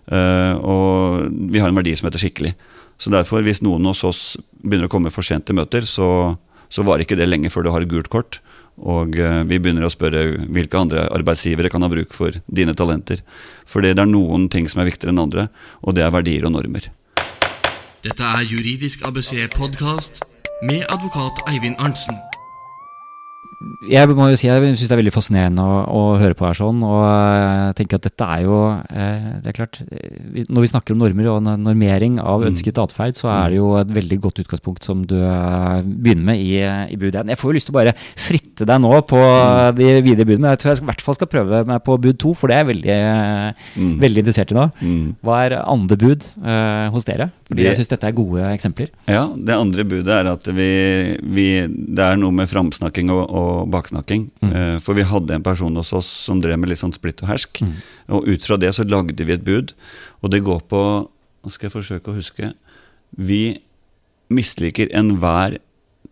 [0.07, 2.53] Uh, og vi har en verdi som heter skikkelig.
[3.01, 4.20] Så derfor, hvis noen hos oss
[4.62, 6.37] begynner å komme for sent til møter, så,
[6.68, 8.40] så varer ikke det lenge før du har et gult kort.
[8.77, 13.25] Og uh, vi begynner å spørre hvilke andre arbeidsgivere kan ha bruk for dine talenter.
[13.64, 15.49] Fordi det er noen ting som er viktigere enn andre,
[15.81, 16.92] og det er verdier og normer.
[18.07, 20.21] Dette er Juridisk ABC-podkast
[20.62, 22.14] med advokat Eivind Arntzen
[23.90, 26.57] jeg må jo si jeg syns det er veldig fascinerende å, å, høre på her
[26.59, 26.83] sånn.
[26.85, 29.79] Og jeg tenker at dette er jo eh, Det er klart,
[30.53, 32.49] når vi snakker om normer og normering av mm.
[32.51, 36.42] ønsket atferd, så er det jo et veldig godt utgangspunkt som du eh, begynner med
[36.45, 37.25] i, i budet.
[37.33, 37.97] Jeg får jo lyst til å bare
[38.29, 39.77] fritte deg nå på mm.
[39.77, 40.53] de videre budene.
[40.55, 42.62] Jeg tror jeg i hvert fall skal prøve meg på bud to, for det er
[42.62, 42.97] jeg veldig,
[43.77, 43.90] mm.
[44.03, 44.66] veldig interessert i nå.
[45.27, 47.29] Hva er andre bud uh, hos dere?
[47.49, 48.88] Fordi det, jeg syns dette er gode eksempler.
[49.11, 50.71] Ja, det andre budet er at vi,
[51.21, 54.29] vi Det er noe med framsnakking og, og baksnakking.
[54.40, 54.55] Mm.
[54.55, 57.31] Uh, for vi hadde en person hos oss som drev med litt sånn splitt og
[57.35, 57.61] hersk.
[57.61, 57.77] Mm.
[58.16, 59.77] Og ut fra det så lagde vi et bud,
[60.23, 60.81] og det går på
[61.47, 62.49] Nå skal jeg forsøke å huske.
[63.14, 63.61] Vi
[64.35, 65.61] misliker enhver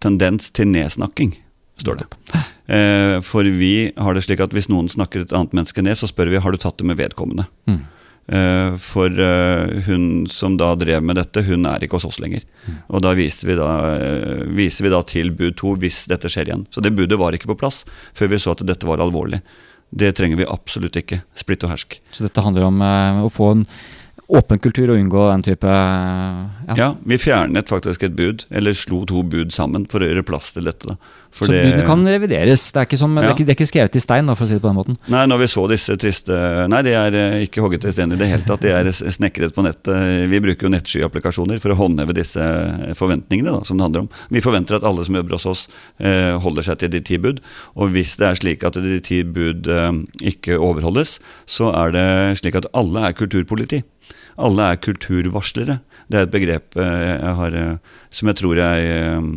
[0.05, 1.33] tendens til nedsnakking,
[1.81, 2.07] står det.
[2.69, 6.09] Uh, for vi har det slik at hvis noen snakker et annet menneske ned, så
[6.11, 7.47] spør vi har du tatt det med vedkommende.
[7.71, 7.83] Mm.
[8.25, 12.47] Uh, for uh, hun som da drev med dette, hun er ikke hos oss lenger.
[12.65, 12.79] Mm.
[12.89, 13.69] Og da viser, vi da
[14.55, 16.65] viser vi da til bud to hvis dette skjer igjen.
[16.73, 17.85] Så det budet var ikke på plass
[18.17, 19.43] før vi så at dette var alvorlig.
[19.95, 21.21] Det trenger vi absolutt ikke.
[21.39, 22.01] Splitt og hersk.
[22.11, 23.69] Så dette handler om å få en
[24.35, 26.77] åpen kultur og unngå den type ja.
[26.79, 26.89] ja.
[27.05, 30.67] vi fjernet faktisk et bud, eller slo to bud sammen for å gjøre plass til
[30.69, 30.97] dette.
[31.35, 32.67] så det, budene kan revideres?
[32.73, 33.25] Det er, ikke som, ja.
[33.25, 34.31] det, er ikke, det er ikke skrevet i stein?
[34.31, 34.99] Da, for å si det på den måten.
[35.13, 38.19] Nei, når vi så disse triste Nei, de er eh, ikke hogget i stein i
[38.21, 38.65] det hele tatt.
[38.65, 40.29] De er snekret på nettet.
[40.31, 42.45] Vi bruker jo nettskyapplikasjoner for å håndheve disse
[42.99, 44.11] forventningene da, som det handler om.
[44.35, 45.65] Vi forventer at alle som jobber hos oss,
[46.01, 47.43] eh, holder seg til de ti bud.
[47.79, 49.91] Og hvis det er slik at de ti bud eh,
[50.35, 51.19] ikke overholdes,
[51.51, 52.09] så er det
[52.41, 53.85] slik at alle er kulturpoliti.
[54.41, 55.81] Alle er kulturvarslere.
[56.11, 59.29] Det er et begrep eh, jeg har, eh, som jeg tror jeg eh,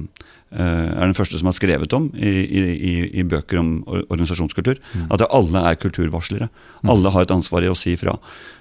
[0.57, 3.71] er den første som har skrevet om i, i, i bøker om
[4.07, 4.79] organisasjonskultur.
[4.95, 5.09] Mm.
[5.13, 6.47] At alle er kulturvarslere.
[6.87, 8.15] Alle har et ansvar i å si fra.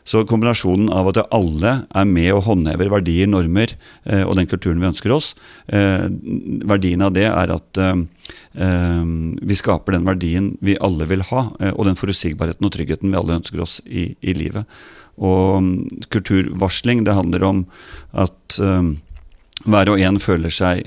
[0.06, 3.76] Så kombinasjonen av at alle er med og håndhever verdier, normer
[4.26, 5.32] og den kulturen vi ønsker oss,
[5.66, 7.80] verdien av det er at
[8.56, 13.38] vi skaper den verdien vi alle vil ha, og den forutsigbarheten og tryggheten vi alle
[13.38, 14.66] ønsker oss i, i livet.
[15.16, 15.70] Og um,
[16.12, 17.64] kulturvarsling, det handler om
[18.12, 18.96] at um,
[19.64, 20.86] hver og en føler seg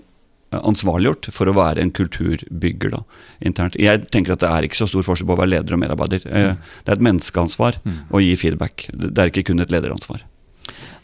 [0.49, 3.03] ansvarliggjort for å være en kulturbygger da,
[3.45, 3.77] internt.
[3.79, 6.25] Jeg tenker at det er ikke så stor forskjell på å være leder og medarbeider.
[6.25, 6.71] Eh, mm.
[6.85, 7.99] Det er et menneskeansvar mm.
[8.09, 8.87] å gi feedback.
[8.93, 10.25] Det er ikke kun et lederansvar.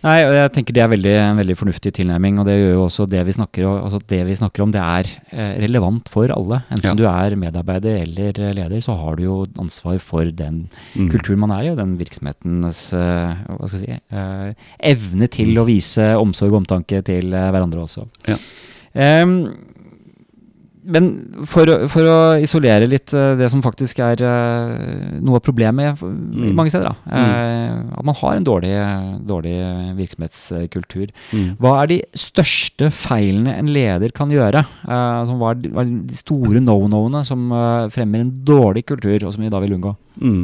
[0.06, 2.40] Nei, og jeg tenker Det er veldig, en veldig fornuftig tilnærming.
[2.40, 5.10] og Det gjør jo også det vi snakker, altså det vi snakker om, det er
[5.34, 6.62] eh, relevant for alle.
[6.70, 6.96] Enten ja.
[7.00, 11.10] du er medarbeider eller leder, så har du jo ansvar for den mm.
[11.14, 15.58] kulturen man er i, og den virksomhetens eh, hva skal jeg si, eh, evne til
[15.58, 18.06] å vise omsorg og omtanke til hverandre også.
[18.30, 18.38] Ja.
[18.96, 19.75] Um,
[20.86, 21.08] men
[21.50, 26.54] for, for, å isolere litt eh, det som faktisk er uh, noe av problemet mm.
[26.58, 28.74] mange steder, da, uh, at man har en dårlig,
[29.28, 29.56] dårlig
[29.98, 31.10] virksomhetskultur.
[31.34, 31.50] Mm.
[31.62, 34.66] Hva er de største feilene en leder kan gjøre?
[34.86, 37.48] Hva, er, hva, er, de store no-no-ene som
[37.94, 39.96] fremmer en dårlig kultur, og som vi da vil unngå?
[40.22, 40.44] Mm.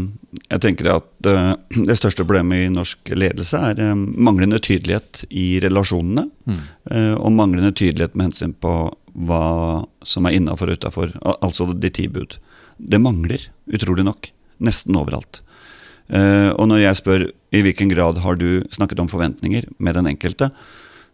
[0.52, 6.28] Jeg tenker at Det største problemet i norsk ledelse er manglende tydelighet i relasjonene.
[6.42, 6.62] Mm.
[7.22, 8.72] og manglende tydelighet med hensyn på
[9.14, 11.16] hva som er innafor og utafor.
[11.42, 12.38] Altså de ti bud.
[12.78, 14.32] Det mangler, utrolig nok.
[14.62, 15.42] Nesten overalt.
[16.12, 20.10] Uh, og når jeg spør i hvilken grad har du snakket om forventninger med den
[20.12, 20.50] enkelte,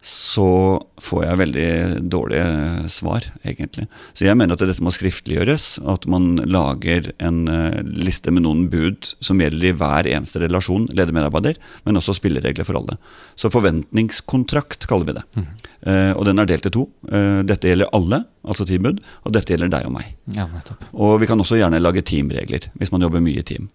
[0.05, 1.69] så får jeg veldig
[2.13, 3.88] dårlige svar, egentlig.
[4.15, 5.65] Så jeg mener at dette må skriftliggjøres.
[5.89, 10.86] At man lager en uh, liste med noen bud som gjelder i hver eneste relasjon,
[10.95, 12.99] ledermedarbeider, men også spilleregler for alle.
[13.36, 15.25] Så forventningskontrakt kaller vi det.
[15.36, 15.49] Mm.
[15.88, 16.88] Uh, og den er delt i to.
[17.10, 20.13] Uh, dette gjelder alle, altså ti bud, og dette gjelder deg og meg.
[20.38, 20.47] Ja,
[20.93, 23.67] og vi kan også gjerne lage teamregler, hvis man jobber mye i team.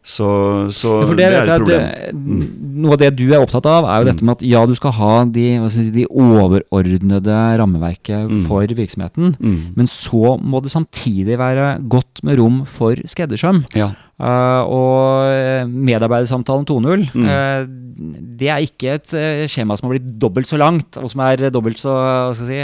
[0.00, 0.26] Så,
[0.72, 1.82] så det, det, er et problem.
[1.84, 2.44] Det, mm.
[2.80, 4.30] noe av det du er opptatt av, er jo dette mm.
[4.30, 8.38] med at ja, du skal ha de, si, de overordnede rammeverket mm.
[8.48, 9.58] for virksomheten, mm.
[9.76, 13.66] men så må det samtidig være godt med rom for skreddersøm.
[13.76, 13.92] Ja.
[14.20, 17.22] Uh, og medarbeidersamtalen 2.0, mm.
[17.24, 21.22] uh, det er ikke et uh, skjema som har blitt dobbelt så langt, og som
[21.24, 21.94] er dobbelt så
[22.36, 22.58] si,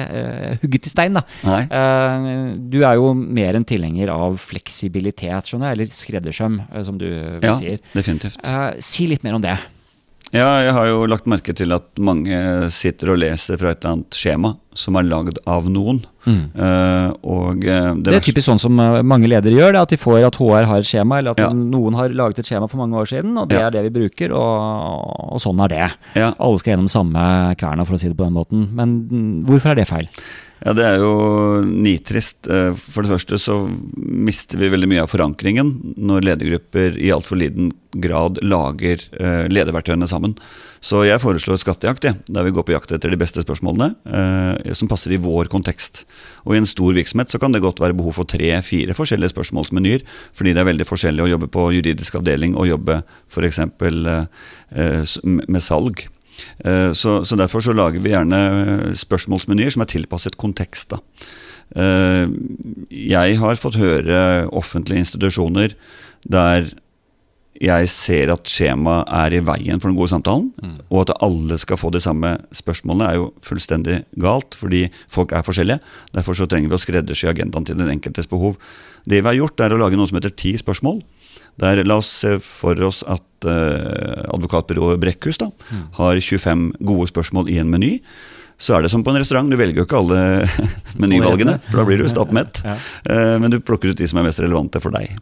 [0.61, 1.17] hugget i stein.
[1.17, 7.57] du er jo mer enn tilhenger av fleksibilitet, skjønner jeg, eller skreddersøm, som du ja,
[7.57, 7.81] sier.
[7.97, 8.53] Definitivt.
[8.85, 9.57] si litt mer om det.
[10.35, 13.97] Ja, jeg har jo lagt merke til at mange sitter og leser fra et eller
[13.97, 16.03] annet skjema som er lagd av noen.
[16.27, 16.41] Mm.
[16.59, 19.95] Uh, og uh, det, det, er typisk sånn som uh, mange ledere gjør, det, at
[19.95, 21.51] de får at HR har et skjema, eller at ja.
[21.57, 23.69] noen har laget et skjema for mange år siden, og det ja.
[23.69, 25.87] er det vi bruker, og, og sånn er det.
[26.19, 26.33] Ja.
[26.35, 27.23] Alle skal gjennom samme
[27.61, 28.69] kverna, for å si det på den måten.
[28.77, 28.99] Men
[29.47, 30.11] hvorfor er det feil?
[30.65, 31.17] Ja, Det er jo
[31.69, 32.49] nitrist.
[32.49, 33.59] For det første så
[33.95, 39.05] mister vi veldig mye av forankringen når ledergrupper i altfor liten grad lager
[39.53, 40.35] lederverktøyene sammen.
[40.85, 44.75] Så jeg foreslår skattejakt, ja, der vi går på jakt etter de beste spørsmålene eh,
[44.77, 46.05] som passer i vår kontekst.
[46.45, 50.05] Og I en stor virksomhet så kan det godt være behov for tre-fire forskjellige spørsmålsmenyer,
[50.37, 53.01] fordi det er veldig forskjellig å jobbe på juridisk avdeling og jobbe
[53.33, 53.63] f.eks.
[53.63, 56.07] Eh, med salg.
[56.65, 60.95] Eh, så, så, Derfor så lager vi gjerne spørsmålsmenyer som er tilpasset kontekst.
[60.95, 61.01] da.
[61.77, 62.27] Eh,
[62.91, 65.75] jeg har fått høre offentlige institusjoner
[66.27, 66.69] der
[67.63, 70.77] jeg ser at skjemaet er i veien for den gode samtalen, mm.
[70.91, 75.47] og at alle skal få de samme spørsmålene, er jo fullstendig galt, fordi folk er
[75.47, 75.81] forskjellige.
[76.17, 78.59] Derfor så trenger vi å skreddersy agendaen til den enkeltes behov.
[79.07, 81.01] Det vi har gjort, er å lage noe som heter ti spørsmål.
[81.63, 85.85] Der, la oss se for oss at eh, advokatbyrået Brekkhus da, mm.
[86.01, 87.95] har 25 gode spørsmål i en meny
[88.59, 89.51] så er det som på en restaurant.
[89.53, 90.21] Du velger jo ikke alle
[91.03, 92.63] menyvalgene, for da blir du stappmett.
[92.65, 92.77] Ja.
[93.13, 95.19] Eh, men du plukker ut de som er mest relevante for deg.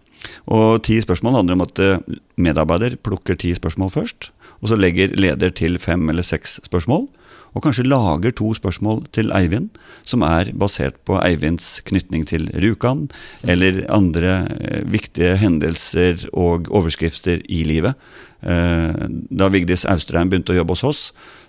[0.55, 4.31] Og ti spørsmål handler om at eh, medarbeider plukker ti spørsmål først.
[4.62, 7.09] Og så legger leder til fem eller seks spørsmål.
[7.55, 13.09] Og kanskje lager to spørsmål til Eivind, som er basert på Eivinds knytning til Rjukan,
[13.47, 17.99] eller andre eh, viktige hendelser og overskrifter i livet.
[18.44, 20.99] Da Vigdis Austrheim begynte å jobbe hos oss,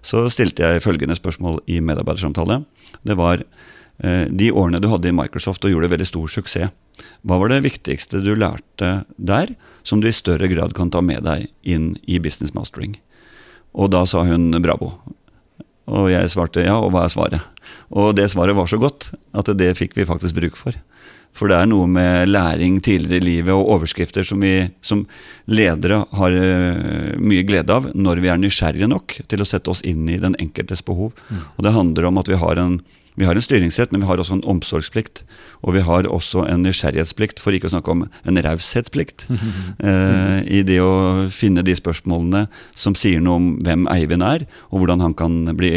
[0.06, 2.62] så stilte jeg følgende spørsmål i medarbeidersamtale.
[3.06, 6.74] Det var eh, de årene du hadde i Microsoft og gjorde veldig stor suksess.
[7.26, 9.52] Hva var det viktigste du lærte der,
[9.84, 12.96] som du i større grad kan ta med deg inn i business mastering?
[13.76, 14.94] Og da sa hun bravo.
[15.91, 17.65] Og jeg svarte ja, og hva er svaret?
[17.94, 20.78] Og det svaret var så godt at det fikk vi faktisk bruk for.
[21.36, 25.04] For det er noe med læring tidligere i livet og overskrifter som vi som
[25.52, 29.84] ledere har uh, mye glede av når vi er nysgjerrige nok til å sette oss
[29.88, 31.12] inn i den enkeltes behov.
[31.28, 31.41] Mm.
[31.58, 32.80] Og det handler om at vi har en
[33.15, 35.21] vi har en styringsrett, men vi har også en omsorgsplikt.
[35.63, 39.28] Og vi har også en nysgjerrighetsplikt, for ikke å snakke om en raushetsplikt.
[39.89, 42.45] eh, I det å finne de spørsmålene
[42.76, 45.71] som sier noe om hvem Eivind er, og hvordan han kan bli,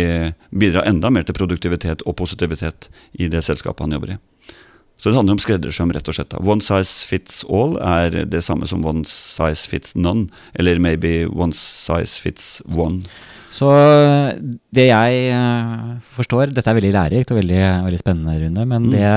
[0.51, 2.91] bidra enda mer til produktivitet og positivitet
[3.23, 4.19] i det selskapet han jobber i.
[4.99, 6.35] Så det handler om skreddersøm, rett og slett.
[6.43, 10.27] One size fits all er det samme som one size fits none,
[10.59, 13.05] eller maybe one size fits one.
[13.55, 13.69] Så
[14.75, 18.65] det jeg eh, forstår Dette er veldig lærerikt og veldig, veldig spennende, Rune.
[18.69, 18.91] Men mm.
[18.93, 19.13] det,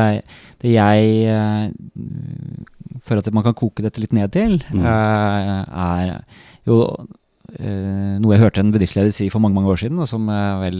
[0.61, 4.85] det, jeg uh, føler at man kan koke dette litt ned til, mm.
[4.85, 6.13] er
[6.69, 6.85] jo
[7.51, 10.29] noe jeg hørte en bedriftsleder si for mange mange år siden, og som
[10.61, 10.77] vel,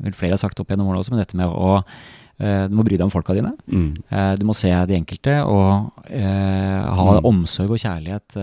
[0.00, 2.84] vel flere har sagt opp gjennom årene også, men dette med å Eh, du må
[2.86, 3.50] bry deg om folka dine.
[3.66, 3.88] Mm.
[4.14, 7.26] Eh, du må se de enkelte og eh, ha mm.
[7.26, 8.36] omsorg og kjærlighet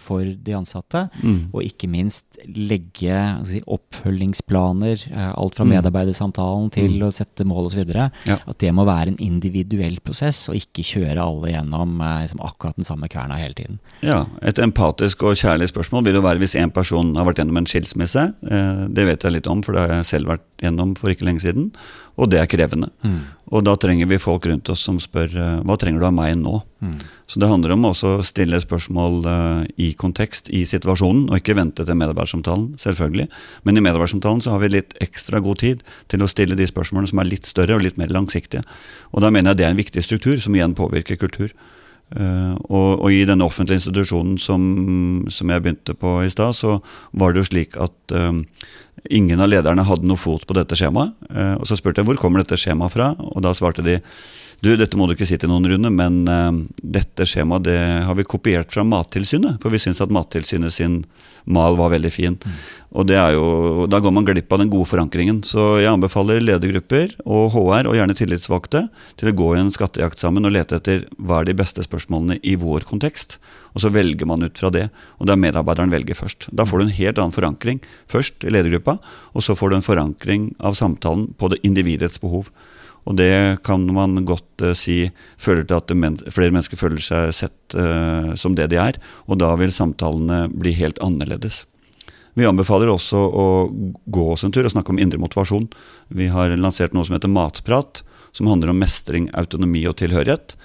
[0.00, 1.04] for de ansatte.
[1.20, 1.50] Mm.
[1.52, 5.74] Og ikke minst legge si, oppfølgingsplaner, alt fra mm.
[5.76, 7.04] medarbeidersamtalen til mm.
[7.08, 7.92] å sette mål osv.
[7.92, 8.38] Ja.
[8.40, 12.88] At det må være en individuell prosess, og ikke kjøre alle gjennom liksom, akkurat den
[12.88, 13.82] samme kverna hele tiden.
[14.00, 17.60] Ja, Et empatisk og kjærlig spørsmål vil jo være hvis en person har vært gjennom
[17.60, 18.24] en skilsmisse.
[18.40, 21.44] Det vet jeg litt om, for det har jeg selv vært gjennom for ikke lenge
[21.44, 21.70] siden.
[22.20, 22.90] Og det er krevende.
[23.06, 23.20] Mm.
[23.52, 26.34] Og da trenger vi folk rundt oss som spør eh, hva trenger du av meg
[26.40, 26.58] nå?
[26.84, 26.94] Mm.
[27.28, 31.56] Så det handler om også å stille spørsmål uh, i kontekst, i situasjonen, og ikke
[31.56, 33.28] vente til medarbeidersamtalen, selvfølgelig.
[33.64, 37.12] Men i medarbeidersamtalen så har vi litt ekstra god tid til å stille de spørsmålene
[37.12, 38.64] som er litt større og litt mer langsiktige.
[39.12, 41.54] Og da mener jeg det er en viktig struktur, som igjen påvirker kultur.
[42.12, 44.62] Uh, og, og, i denne offentlige institusjonen som,
[45.32, 46.78] som jeg begynte på i stad, så
[47.16, 48.42] var det jo slik at uh,
[49.10, 51.14] ingen av lederne hadde noe fot på dette skjemaet.
[51.32, 54.00] Uh, og så spurte jeg hvor kommer dette skjemaet fra, og da svarte de
[54.62, 58.14] Du, dette må du ikke si til noen, Rune, men uh, dette skjemaet det har
[58.14, 59.58] vi kopiert fra Mattilsynet.
[59.62, 61.00] For vi syns at Mattilsynet sin
[61.50, 62.36] mal var veldig fin.
[62.38, 62.58] Mm.
[63.00, 63.46] Og det er jo,
[63.90, 65.40] da går man glipp av den gode forankringen.
[65.42, 68.84] Så jeg anbefaler ledergrupper og HR, og gjerne tillitsvalgte,
[69.18, 72.38] til å gå i en skattejakt sammen og lete etter hva er de beste spørsmålene
[72.46, 73.40] i vår kontekst.
[73.74, 74.84] Og så velger man ut fra det.
[75.18, 76.46] Og det er medarbeideren velger først.
[76.54, 77.82] Da får du en helt annen forankring.
[78.12, 79.00] Først i ledergruppa,
[79.34, 82.52] og så får du en forankring av samtalen på det individets behov.
[83.08, 85.10] Og det kan man godt uh, si
[85.40, 88.98] fører til at men flere mennesker føler seg sett uh, som det de er.
[89.26, 91.64] Og da vil samtalene bli helt annerledes.
[92.38, 93.46] Vi anbefaler også å
[94.08, 95.66] gå oss en tur og snakke om indre motivasjon.
[96.14, 98.00] Vi har lansert noe som heter Matprat,
[98.32, 100.56] som handler om mestring, autonomi og tilhørighet.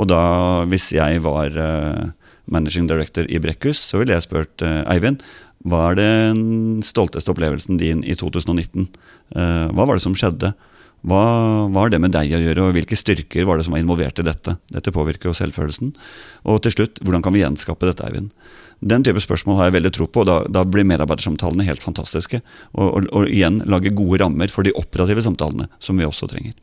[0.00, 0.22] Og da,
[0.70, 2.14] hvis jeg var uh,
[2.48, 5.24] managing director i Brekkhus, så ville jeg spurt Eivind
[5.68, 8.86] hva er den stolteste opplevelsen din i 2019?
[9.36, 10.54] hva var det som skjedde?
[11.00, 11.20] Hva
[11.72, 14.26] har det med deg å gjøre, og hvilke styrker var det som var involvert i
[14.26, 14.56] dette?
[14.68, 15.94] Dette påvirker jo selvfølelsen.
[16.44, 18.34] Og til slutt, hvordan kan vi gjenskape dette, Eivind?
[18.80, 22.42] Den type spørsmål har jeg veldig tro på, og da, da blir medarbeidersamtalene helt fantastiske.
[22.72, 26.56] Og, og, og igjen lage gode rammer for de operative samtalene, som vi også trenger.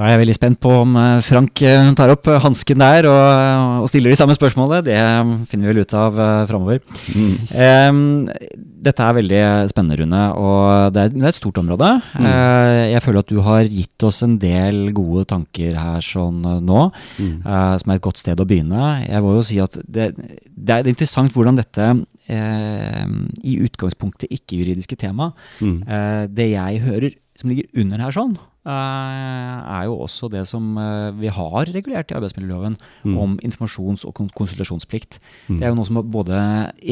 [0.00, 3.82] Da er jeg veldig spent på om eh, Frank eh, tar opp hansken der og,
[3.82, 4.80] og, stiller de samme spørsmålene.
[4.86, 4.96] Det
[5.50, 6.16] finner vi vel ut av
[6.48, 6.80] framover.
[7.12, 7.34] Mm.
[7.52, 8.00] Um,
[8.80, 11.92] dette er veldig spennende, Rune, og det er, det er et stort område.
[12.16, 12.24] Mm.
[12.24, 16.88] Uh, jeg føler at du har gitt oss en del gode tanker her sånn nå,
[17.20, 17.36] mm.
[17.44, 18.92] uh, som er et godt sted å begynne.
[19.04, 20.14] Jeg må jo si at det,
[20.48, 21.92] det er interessant hvordan dette
[22.30, 25.80] i utgangspunktet ikke-juridiske tema, mm.
[26.30, 31.08] det jeg hører som ligger under her sånn, Eh, er jo også det som eh,
[31.16, 33.14] vi har regulert i arbeidsmiljøloven mm.
[33.16, 35.16] om informasjons- og konsultasjonsplikt.
[35.48, 35.54] Mm.
[35.54, 36.40] Det er jo noe som både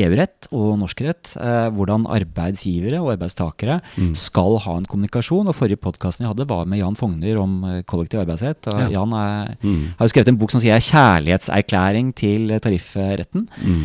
[0.00, 4.14] EU-rett og norsk rett, eh, hvordan arbeidsgivere og arbeidstakere mm.
[4.16, 5.50] skal ha en kommunikasjon.
[5.52, 8.70] og Forrige podkasten jeg hadde, var med Jan Fogner om kollektiv arbeidsrett.
[8.72, 8.88] og ja.
[8.96, 9.84] Jan er, mm.
[10.00, 13.44] har jo skrevet en bok som sier 'kjærlighetserklæring til tariffretten'.
[13.58, 13.84] Mm.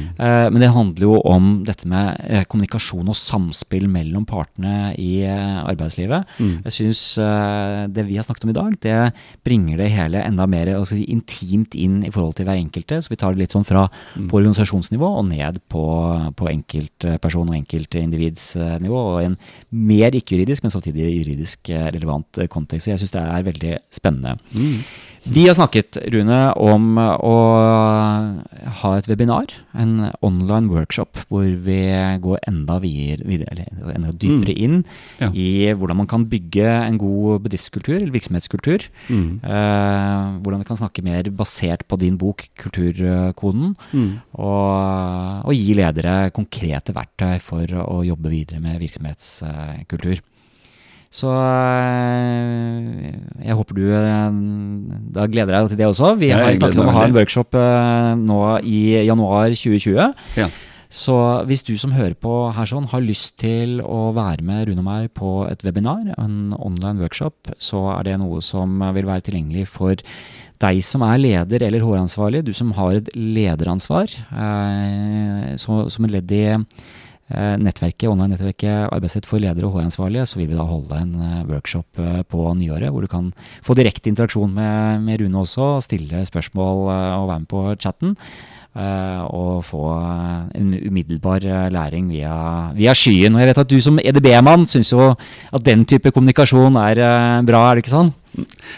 [0.53, 6.23] men det handler jo om dette med kommunikasjon og samspill mellom partene i arbeidslivet.
[6.53, 6.63] Mm.
[6.67, 7.01] Jeg synes
[7.93, 8.97] det vi har snakket om i dag, det
[9.45, 13.01] bringer det hele enda mer si, intimt inn i forhold til hver enkelte.
[13.03, 14.27] Så vi tar det litt sånn fra mm.
[14.31, 15.85] på organisasjonsnivå og ned på,
[16.39, 19.05] på enkeltperson og enkeltindividsnivå.
[19.13, 19.39] Og en
[19.93, 22.87] mer ikke-juridisk, men samtidig juridisk relevant kontekst.
[22.87, 24.37] Så jeg syns det er veldig spennende.
[24.53, 24.77] Mm.
[25.23, 27.35] Vi har snakket, Rune, om å
[28.81, 31.79] ha et webinar, en online workshop, hvor vi
[32.19, 34.59] går enda, videre, enda dypere mm.
[34.65, 34.81] inn
[35.21, 35.29] ja.
[35.31, 38.87] i hvordan man kan bygge en god bedriftskultur, eller virksomhetskultur.
[39.07, 39.39] Mm.
[39.43, 44.11] Eh, hvordan vi kan snakke mer basert på din bok, Kulturkoden, mm.
[44.37, 50.21] og, og, gi ledere konkrete verktøy for å jobbe videre med virksomhetskultur.
[51.13, 53.09] Så eh,
[53.45, 54.37] jeg håper du eh,
[55.13, 56.15] Da gleder jeg deg til det også.
[56.17, 60.15] Vi har snakket om å ha en workshop eh, nå i januar 2020.
[60.41, 60.49] Ja.
[60.93, 61.15] Så
[61.49, 64.85] hvis du som hører på her sånn har lyst til å være med Rune og
[64.85, 69.65] meg på et webinar, en online workshop, så er det noe som vil være tilgjengelig
[69.73, 69.97] for
[70.61, 76.13] deg som er leder eller HR-ansvarlig, du som har et lederansvar, eh, så, som et
[76.19, 76.45] ledd i
[77.33, 81.45] Eh, nettverket, online-nettverket Arbeidsrett for ledere og HR-ansvarlige, så vil vi da holde en eh,
[81.47, 83.29] workshop på nyåret hvor du kan
[83.63, 88.17] få direkte interaksjon med, med Rune også, stille spørsmål og være med på chatten.
[88.73, 89.83] Og få
[90.57, 92.33] en umiddelbar læring via,
[92.73, 93.35] via skyen.
[93.35, 97.03] Og jeg vet at du som EDB-mann syns jo at den type kommunikasjon er
[97.45, 98.13] bra, er det ikke sånn?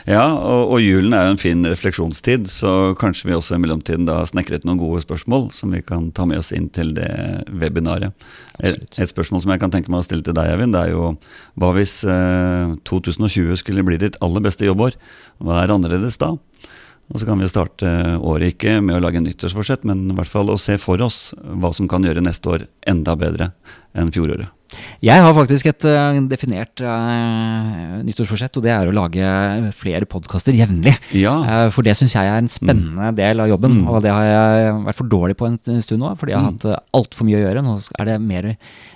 [0.03, 4.07] Ja, og, og, julen er jo en fin refleksjonstid, så kanskje vi også i mellomtiden
[4.07, 7.07] da snekret noen gode spørsmål som vi kan ta med oss inn til det
[7.47, 8.11] webinaret.
[8.59, 10.91] Et, et, spørsmål som jeg kan tenke meg å stille til deg, Eivind, det er
[10.91, 11.13] jo
[11.61, 14.99] hva hvis eh, 2020 skulle bli ditt aller beste jobbår?
[15.39, 16.33] Hva er annerledes da?
[17.13, 20.49] Og så kan vi starte året ikke med å lage nyttårsforsett, men i hvert fall
[20.49, 23.51] å se for oss hva som kan gjøre neste år enda bedre
[23.93, 24.49] enn fjoråret.
[25.05, 29.27] Jeg har faktisk et uh, definert uh, nyttårsforsett, og det er å lage
[29.77, 30.95] flere podkaster jevnlig.
[31.17, 31.35] Ja.
[31.45, 33.17] Uh, for det syns jeg er en spennende mm.
[33.19, 33.91] del av jobben, mm.
[33.91, 36.13] og det har jeg vært for dårlig på en stund nå.
[36.19, 36.57] Fordi jeg har mm.
[36.57, 37.63] hatt uh, altfor mye å gjøre.
[37.65, 38.49] Nå er det mer,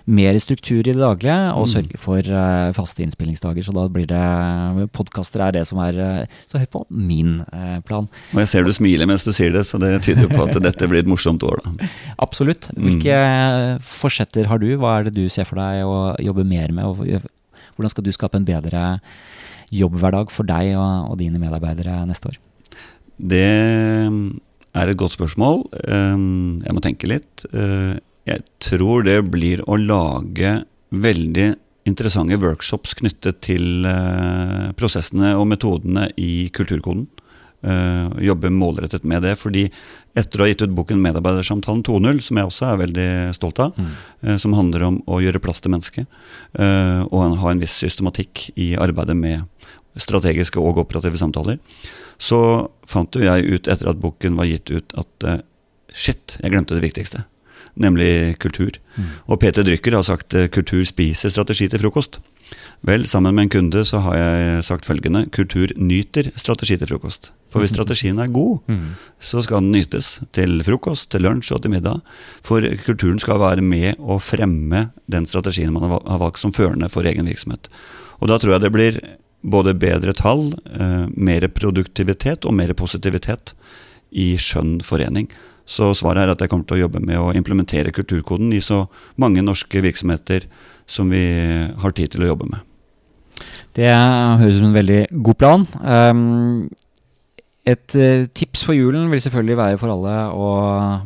[0.09, 1.71] mer struktur i det daglige, og mm.
[1.75, 2.33] sørge for
[2.75, 3.65] faste innspillingsdager.
[3.65, 5.97] Så da blir det podkaster er det som er
[6.49, 7.37] Så høyt på min
[7.85, 8.07] plan.
[8.33, 10.57] Og jeg ser du smiler mens du sier det, så det tyder jo på at
[10.63, 11.89] dette blir et morsomt år, da.
[12.25, 12.69] Absolutt.
[12.75, 13.85] Hvilke mm.
[13.85, 14.69] forsetter har du?
[14.79, 16.85] Hva er det du ser for deg å jobbe mer med?
[16.85, 17.03] Og
[17.75, 18.99] hvordan skal du skape en bedre
[19.75, 22.39] jobbhverdag for deg og, og dine medarbeidere neste år?
[23.19, 25.65] Det er et godt spørsmål.
[25.83, 27.43] Jeg må tenke litt.
[27.51, 31.49] Jeg tror det blir å lage veldig
[31.89, 33.87] interessante workshops knyttet til
[34.79, 37.07] prosessene og metodene i Kulturkoden.
[37.59, 39.33] Uh, jobbe målrettet med det.
[39.35, 39.65] fordi
[40.15, 43.73] etter å ha gitt ut boken 'Medarbeidersamtalen 2.0', som jeg også er veldig stolt av,
[43.75, 43.89] mm.
[44.23, 46.07] uh, som handler om å gjøre plass til mennesket,
[46.55, 49.43] uh, og ha en viss systematikk i arbeidet med
[49.99, 51.59] strategiske og operative samtaler,
[52.17, 55.43] så fant jo jeg ut etter at boken var gitt ut, at
[55.91, 57.25] shit, jeg glemte det viktigste.
[57.75, 58.71] Nemlig kultur.
[58.95, 59.11] Mm.
[59.27, 62.19] Og Peter Drycker har sagt 'kultur spiser strategi til frokost'.
[62.87, 65.25] Vel, sammen med en kunde så har jeg sagt følgende.
[65.35, 67.31] Kultur nyter strategi til frokost.
[67.51, 68.85] For hvis strategien er god, mm.
[69.19, 72.03] så skal den nytes til frokost, til lunsj og til middag.
[72.45, 77.07] For kulturen skal være med å fremme den strategien man har valgt som førende for
[77.09, 77.71] egen virksomhet.
[78.19, 79.01] Og da tror jeg det blir
[79.41, 83.53] både bedre tall, eh, mer produktivitet og mer positivitet
[84.11, 85.29] i skjønn forening.
[85.69, 88.87] Så svaret er at jeg kommer til å jobbe med å implementere kulturkoden i så
[89.21, 90.47] mange norske virksomheter
[90.89, 91.23] som vi
[91.79, 92.65] har tid til å jobbe med.
[93.77, 95.65] Det høres ut som en veldig god plan.
[95.79, 96.69] Um,
[97.69, 100.47] et uh, tips for julen vil selvfølgelig være for alle å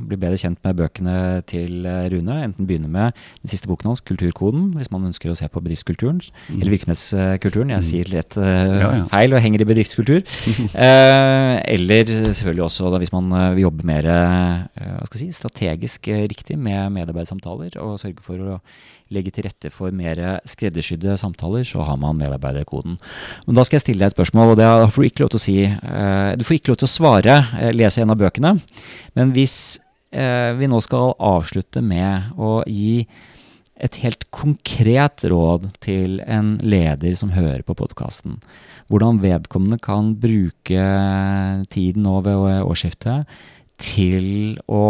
[0.07, 1.15] bli bedre kjent med bøkene
[1.49, 2.37] til uh, Rune.
[2.45, 6.21] Enten begynne med den siste boken hans, 'Kulturkoden', hvis man ønsker å se på bedriftskulturen.
[6.47, 6.61] Mm.
[6.61, 7.73] Eller virksomhetskulturen.
[7.73, 7.89] Jeg mm.
[7.89, 9.03] sier litt uh, ja, ja.
[9.11, 10.23] feil og henger i bedriftskultur.
[11.75, 14.09] eller selvfølgelig også da, hvis man vil jobbe mer
[15.11, 18.59] si, strategisk riktig med medarbeidersamtaler, og sørge for å
[19.13, 22.97] legge til rette for mer skreddersydde samtaler, så har man medarbeiderkoden.
[23.47, 25.41] Men da skal jeg stille deg et spørsmål, og det får du ikke lov til
[25.41, 25.59] å si.
[25.67, 28.55] Eh, du får ikke lov til å svare, eh, lese en av bøkene.
[29.17, 29.57] Men hvis
[30.13, 33.05] eh, vi nå skal avslutte med å gi
[33.83, 38.37] et helt konkret råd til en leder som hører på podkasten.
[38.91, 40.85] Hvordan vedkommende kan bruke
[41.73, 43.25] tiden nå ved årsskiftet
[43.81, 44.83] til å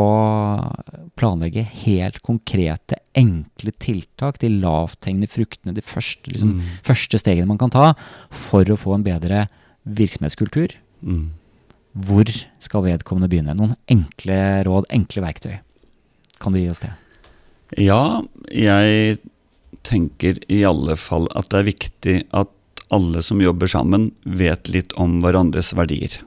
[1.17, 6.73] planlegge helt konkrete, enkle tiltak, de lavthengende fruktene, de første, liksom, mm.
[6.85, 7.93] første, stegene man kan ta
[8.33, 9.45] for å få en bedre
[9.83, 10.75] virksomhetskultur.
[11.01, 11.31] Mm.
[11.93, 12.29] Hvor
[12.63, 13.55] skal vedkommende begynne?
[13.57, 15.55] Noen enkle råd, enkle verktøy.
[16.41, 16.91] Kan du gi oss det?
[17.79, 18.23] Ja,
[18.53, 19.21] jeg
[19.85, 22.51] tenker i alle fall at det er viktig at
[22.93, 26.19] alle som jobber sammen, vet litt om hverandres verdier.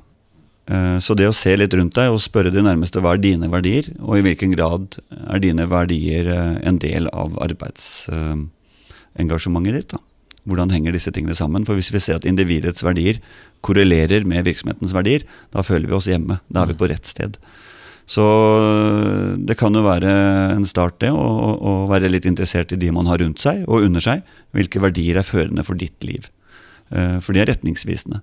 [0.66, 3.48] Eh, så det å se litt rundt deg og spørre de nærmeste hva er dine
[3.52, 9.90] verdier, og i hvilken grad er dine verdier eh, en del av arbeidsengasjementet ditt.
[9.94, 9.98] da.
[10.46, 11.66] Hvordan henger disse tingene sammen?
[11.66, 13.16] For Hvis vi ser at individets verdier
[13.66, 15.22] korrelerer med virksomhetens verdier,
[15.54, 16.34] da føler vi oss hjemme.
[16.46, 17.32] Da er vi på rett sted.
[18.06, 18.22] Så
[19.42, 20.06] det kan jo være
[20.54, 24.00] en start, det, å, være litt interessert i de man har rundt seg og under
[24.02, 24.22] seg.
[24.54, 26.30] Hvilke verdier er førende for ditt liv?
[26.94, 28.22] Eh, for de er retningsvisende.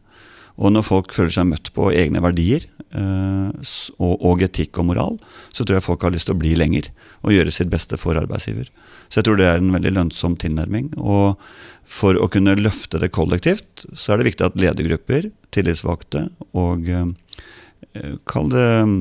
[0.61, 5.17] Og når folk føler seg møtt på egne verdier eh, og, etikk og moral,
[5.49, 6.91] så tror jeg folk har lyst til å bli lenger
[7.25, 8.69] og gjøre sitt beste for arbeidsgiver.
[9.09, 10.91] Så jeg tror det er en veldig lønnsom tilnærming.
[11.01, 11.41] Og
[11.89, 16.27] for å kunne løfte det kollektivt, så er det viktig at ledergrupper, tillitsvalgte
[16.57, 18.99] og eh, kall det mm,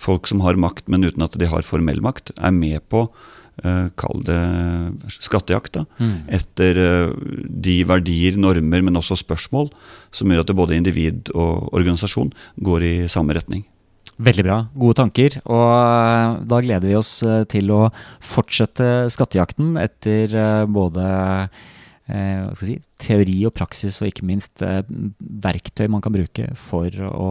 [0.00, 3.06] folk som har makt, men uten at de har formell makt, er med på
[4.00, 4.40] Kall det
[5.12, 5.74] skattejakt.
[5.74, 6.14] da, mm.
[6.32, 7.10] Etter uh,
[7.44, 9.68] de verdier, normer, men også spørsmål
[10.14, 12.32] som gjør at både individ og organisasjon
[12.64, 13.66] går i samme retning.
[14.20, 14.56] Veldig bra.
[14.76, 15.36] Gode tanker.
[15.48, 17.12] Og eh, da gleder vi oss
[17.48, 17.86] til å
[18.20, 20.34] fortsette skattejakten etter
[20.68, 21.62] både eh,
[22.58, 24.82] si, teori og praksis, og ikke minst eh,
[25.18, 27.30] verktøy man kan bruke for å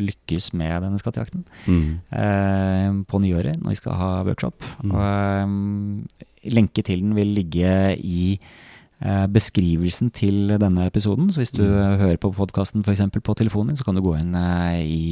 [0.00, 1.84] lykkes med denne skattejakten mm.
[2.16, 4.66] eh, på nyåret når vi skal ha workshop.
[4.84, 4.96] Mm.
[5.04, 11.30] Eh, lenke til den vil ligge i eh, beskrivelsen til denne episoden.
[11.32, 12.00] Så hvis du mm.
[12.04, 13.06] hører på podkasten f.eks.
[13.20, 15.04] på telefonen så kan du gå inn eh, i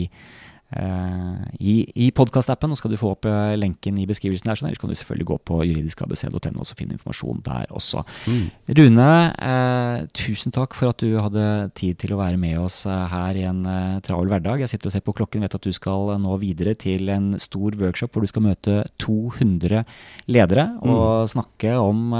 [0.69, 4.59] i, i podkastappen, og skal du få opp uh, lenken i beskrivelsen der.
[4.59, 8.03] Sånn, ellers kan du selvfølgelig gå på juridiskabc.no og finne informasjon der også.
[8.29, 8.43] Mm.
[8.79, 9.09] Rune,
[9.49, 11.45] eh, tusen takk for at du hadde
[11.79, 13.63] tid til å være med oss her i en
[14.05, 14.61] travel hverdag.
[14.63, 17.77] Jeg sitter og ser på klokken, vet at du skal nå videre til en stor
[17.81, 19.83] workshop hvor du skal møte 200
[20.29, 21.33] ledere og mm.
[21.33, 22.13] snakke om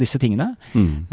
[0.00, 0.52] disse tingene.
[0.76, 1.08] Mm.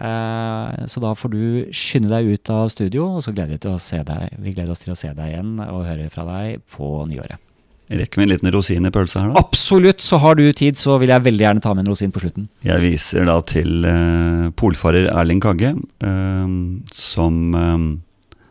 [0.89, 3.81] så da får du skynde deg ut av studio, og så gleder vi, til å
[3.81, 6.82] se deg, vi gleder oss til å se deg igjen og høre fra deg på
[6.83, 7.39] på nyåret.
[7.93, 9.41] Rekker vi en liten rosin i pølsa her, da?
[9.43, 10.01] Absolutt!
[10.01, 12.47] Så har du tid, så vil jeg veldig gjerne ta med en rosin på slutten.
[12.63, 16.53] Jeg viser da til uh, polfarer Erling Kagge, uh,
[16.95, 17.83] som uh,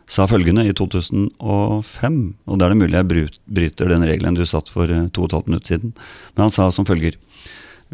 [0.05, 3.09] sa følgende i 2005, og da er det mulig jeg
[3.57, 5.95] bryter den regelen du satt for to og et halvt minutt siden,
[6.35, 7.17] men han sa som følger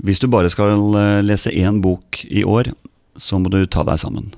[0.04, 0.76] Hvis du bare skal
[1.24, 2.72] lese én bok i år,
[3.20, 4.32] så må du ta deg sammen.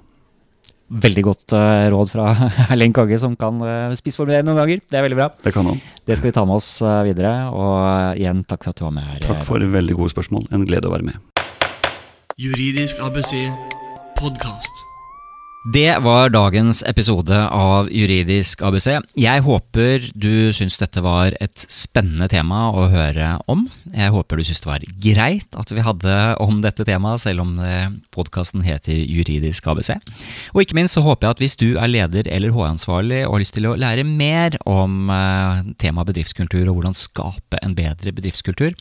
[0.92, 2.28] Veldig godt uh, råd fra
[2.74, 4.84] Erlend Kagge, som kan uh, spissformulere noen ganger.
[4.84, 5.30] Det er veldig bra.
[5.46, 5.80] Det kan han.
[6.04, 7.34] Det skal vi ta med oss uh, videre.
[7.56, 9.24] Og igjen, takk for at du var med her.
[9.24, 10.50] Takk for veldig gode spørsmål.
[10.52, 11.44] En glede å være med.
[12.42, 13.36] Juridisk ABC
[14.20, 14.91] podkast.
[15.62, 18.96] Det var dagens episode av Juridisk ABC.
[19.14, 23.68] Jeg håper du syns dette var et spennende tema å høre om.
[23.94, 27.54] Jeg håper du syns det var greit at vi hadde om dette temaet, selv om
[28.10, 29.92] podkasten heter Juridisk ABC.
[30.56, 33.46] Og ikke minst så håper jeg at hvis du er leder eller HR-ansvarlig og har
[33.46, 38.74] lyst til å lære mer om eh, temaet bedriftskultur og hvordan skape en bedre bedriftskultur,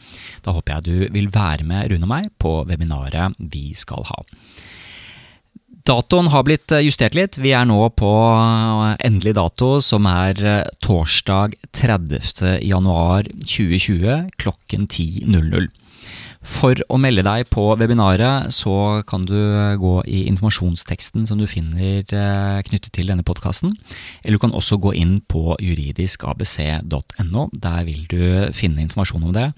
[0.49, 4.25] da håper jeg du vil være med Rune og meg på webinaret vi skal ha.
[5.89, 7.39] Datoen har blitt eh, justert litt.
[7.41, 12.59] Vi er nå på eh, endelig dato, som er eh, torsdag 30.
[12.67, 15.71] januar 2020 klokken 10.00.
[16.41, 19.37] For å melde deg på webinaret, så kan du
[19.77, 22.01] gå i informasjonsteksten som du finner
[22.65, 23.69] knyttet til denne podkasten.
[24.25, 27.45] Eller du kan også gå inn på juridiskabc.no.
[27.53, 28.23] Der vil du
[28.57, 29.51] finne informasjon om det.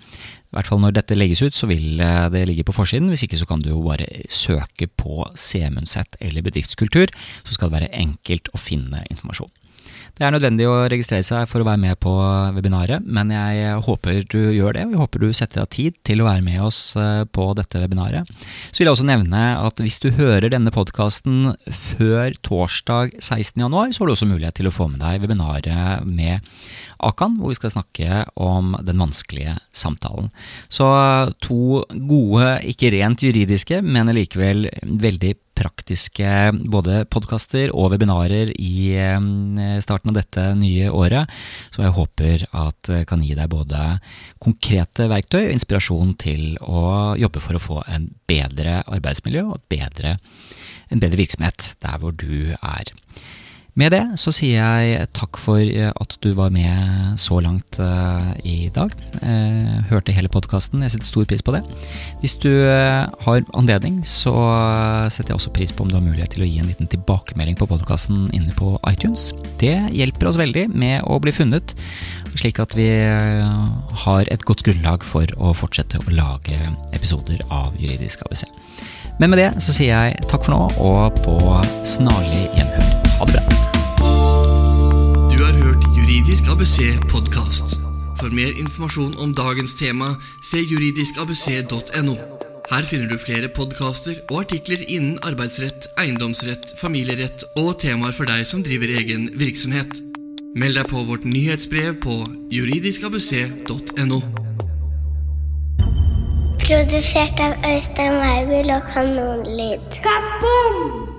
[0.52, 3.08] I hvert fall når dette legges ut, så vil eh, det ligge på forsiden.
[3.08, 7.08] Hvis ikke så kan du jo bare søke på Semundset eller bedriftskultur,
[7.42, 9.48] så skal det være enkelt å finne informasjon.
[10.12, 12.12] Det er nødvendig å registrere seg for å være med på
[12.52, 16.20] webinaret, men jeg håper du gjør det, og jeg håper du setter av tid til
[16.20, 18.28] å være med oss eh, på dette webinaret.
[18.68, 23.64] Så vil jeg også nevne at hvis du hører denne podkasten før torsdag 16.
[23.64, 26.44] januar, så har du også mulighet til å få med deg webinaret med
[27.02, 30.30] Akan, hvor vi skal snakke om den vanskelige samtalen.
[30.70, 30.86] Så
[31.42, 36.28] to gode, ikke rent juridiske, men likevel veldig praktiske
[36.72, 39.18] både podkaster og webinarer i eh,
[39.84, 41.30] starten av dette nye året.
[41.74, 43.82] Så jeg håper at det kan gi deg både
[44.42, 50.16] konkrete verktøy og inspirasjon til å jobbe for å få en bedre arbeidsmiljø og bedre,
[50.90, 52.94] en bedre virksomhet der hvor du er.
[53.72, 58.34] Med det så sier jeg takk for eh, at du var med så langt uh,
[58.44, 58.92] i dag.
[59.22, 60.82] Uh, hørte hele podkasten.
[60.84, 61.62] Jeg setter stor pris på det.
[62.20, 64.34] Hvis du har anledning, så
[65.08, 67.56] setter jeg også pris på om du har mulighet til å gi en liten tilbakemelding
[67.58, 69.30] på podkasten inne på iTunes.
[69.62, 71.74] Det hjelper oss veldig med å bli funnet,
[72.36, 72.88] slik at vi
[74.04, 76.60] har et godt grunnlag for å fortsette å lage
[76.92, 78.44] episoder av Juridisk ABC.
[79.20, 81.36] Men med det så sier jeg takk for nå, og på
[81.88, 82.96] snarlig gjenhør.
[83.18, 83.61] Ha det bra.
[86.12, 86.76] Juridisk ABC
[87.08, 87.78] podkast.
[88.20, 90.10] For mer informasjon om dagens tema,
[90.44, 92.16] se juridiskabc.no.
[92.68, 98.44] Her finner du flere podkaster og artikler innen arbeidsrett, eiendomsrett, familierett og temaer for deg
[98.44, 100.02] som driver egen virksomhet.
[100.52, 102.18] Meld deg på vårt nyhetsbrev på
[102.52, 104.20] juridiskabc.no.
[106.60, 109.88] Produsert av Øystein Weibel og Kanonlyd.
[110.04, 111.11] Kaboom!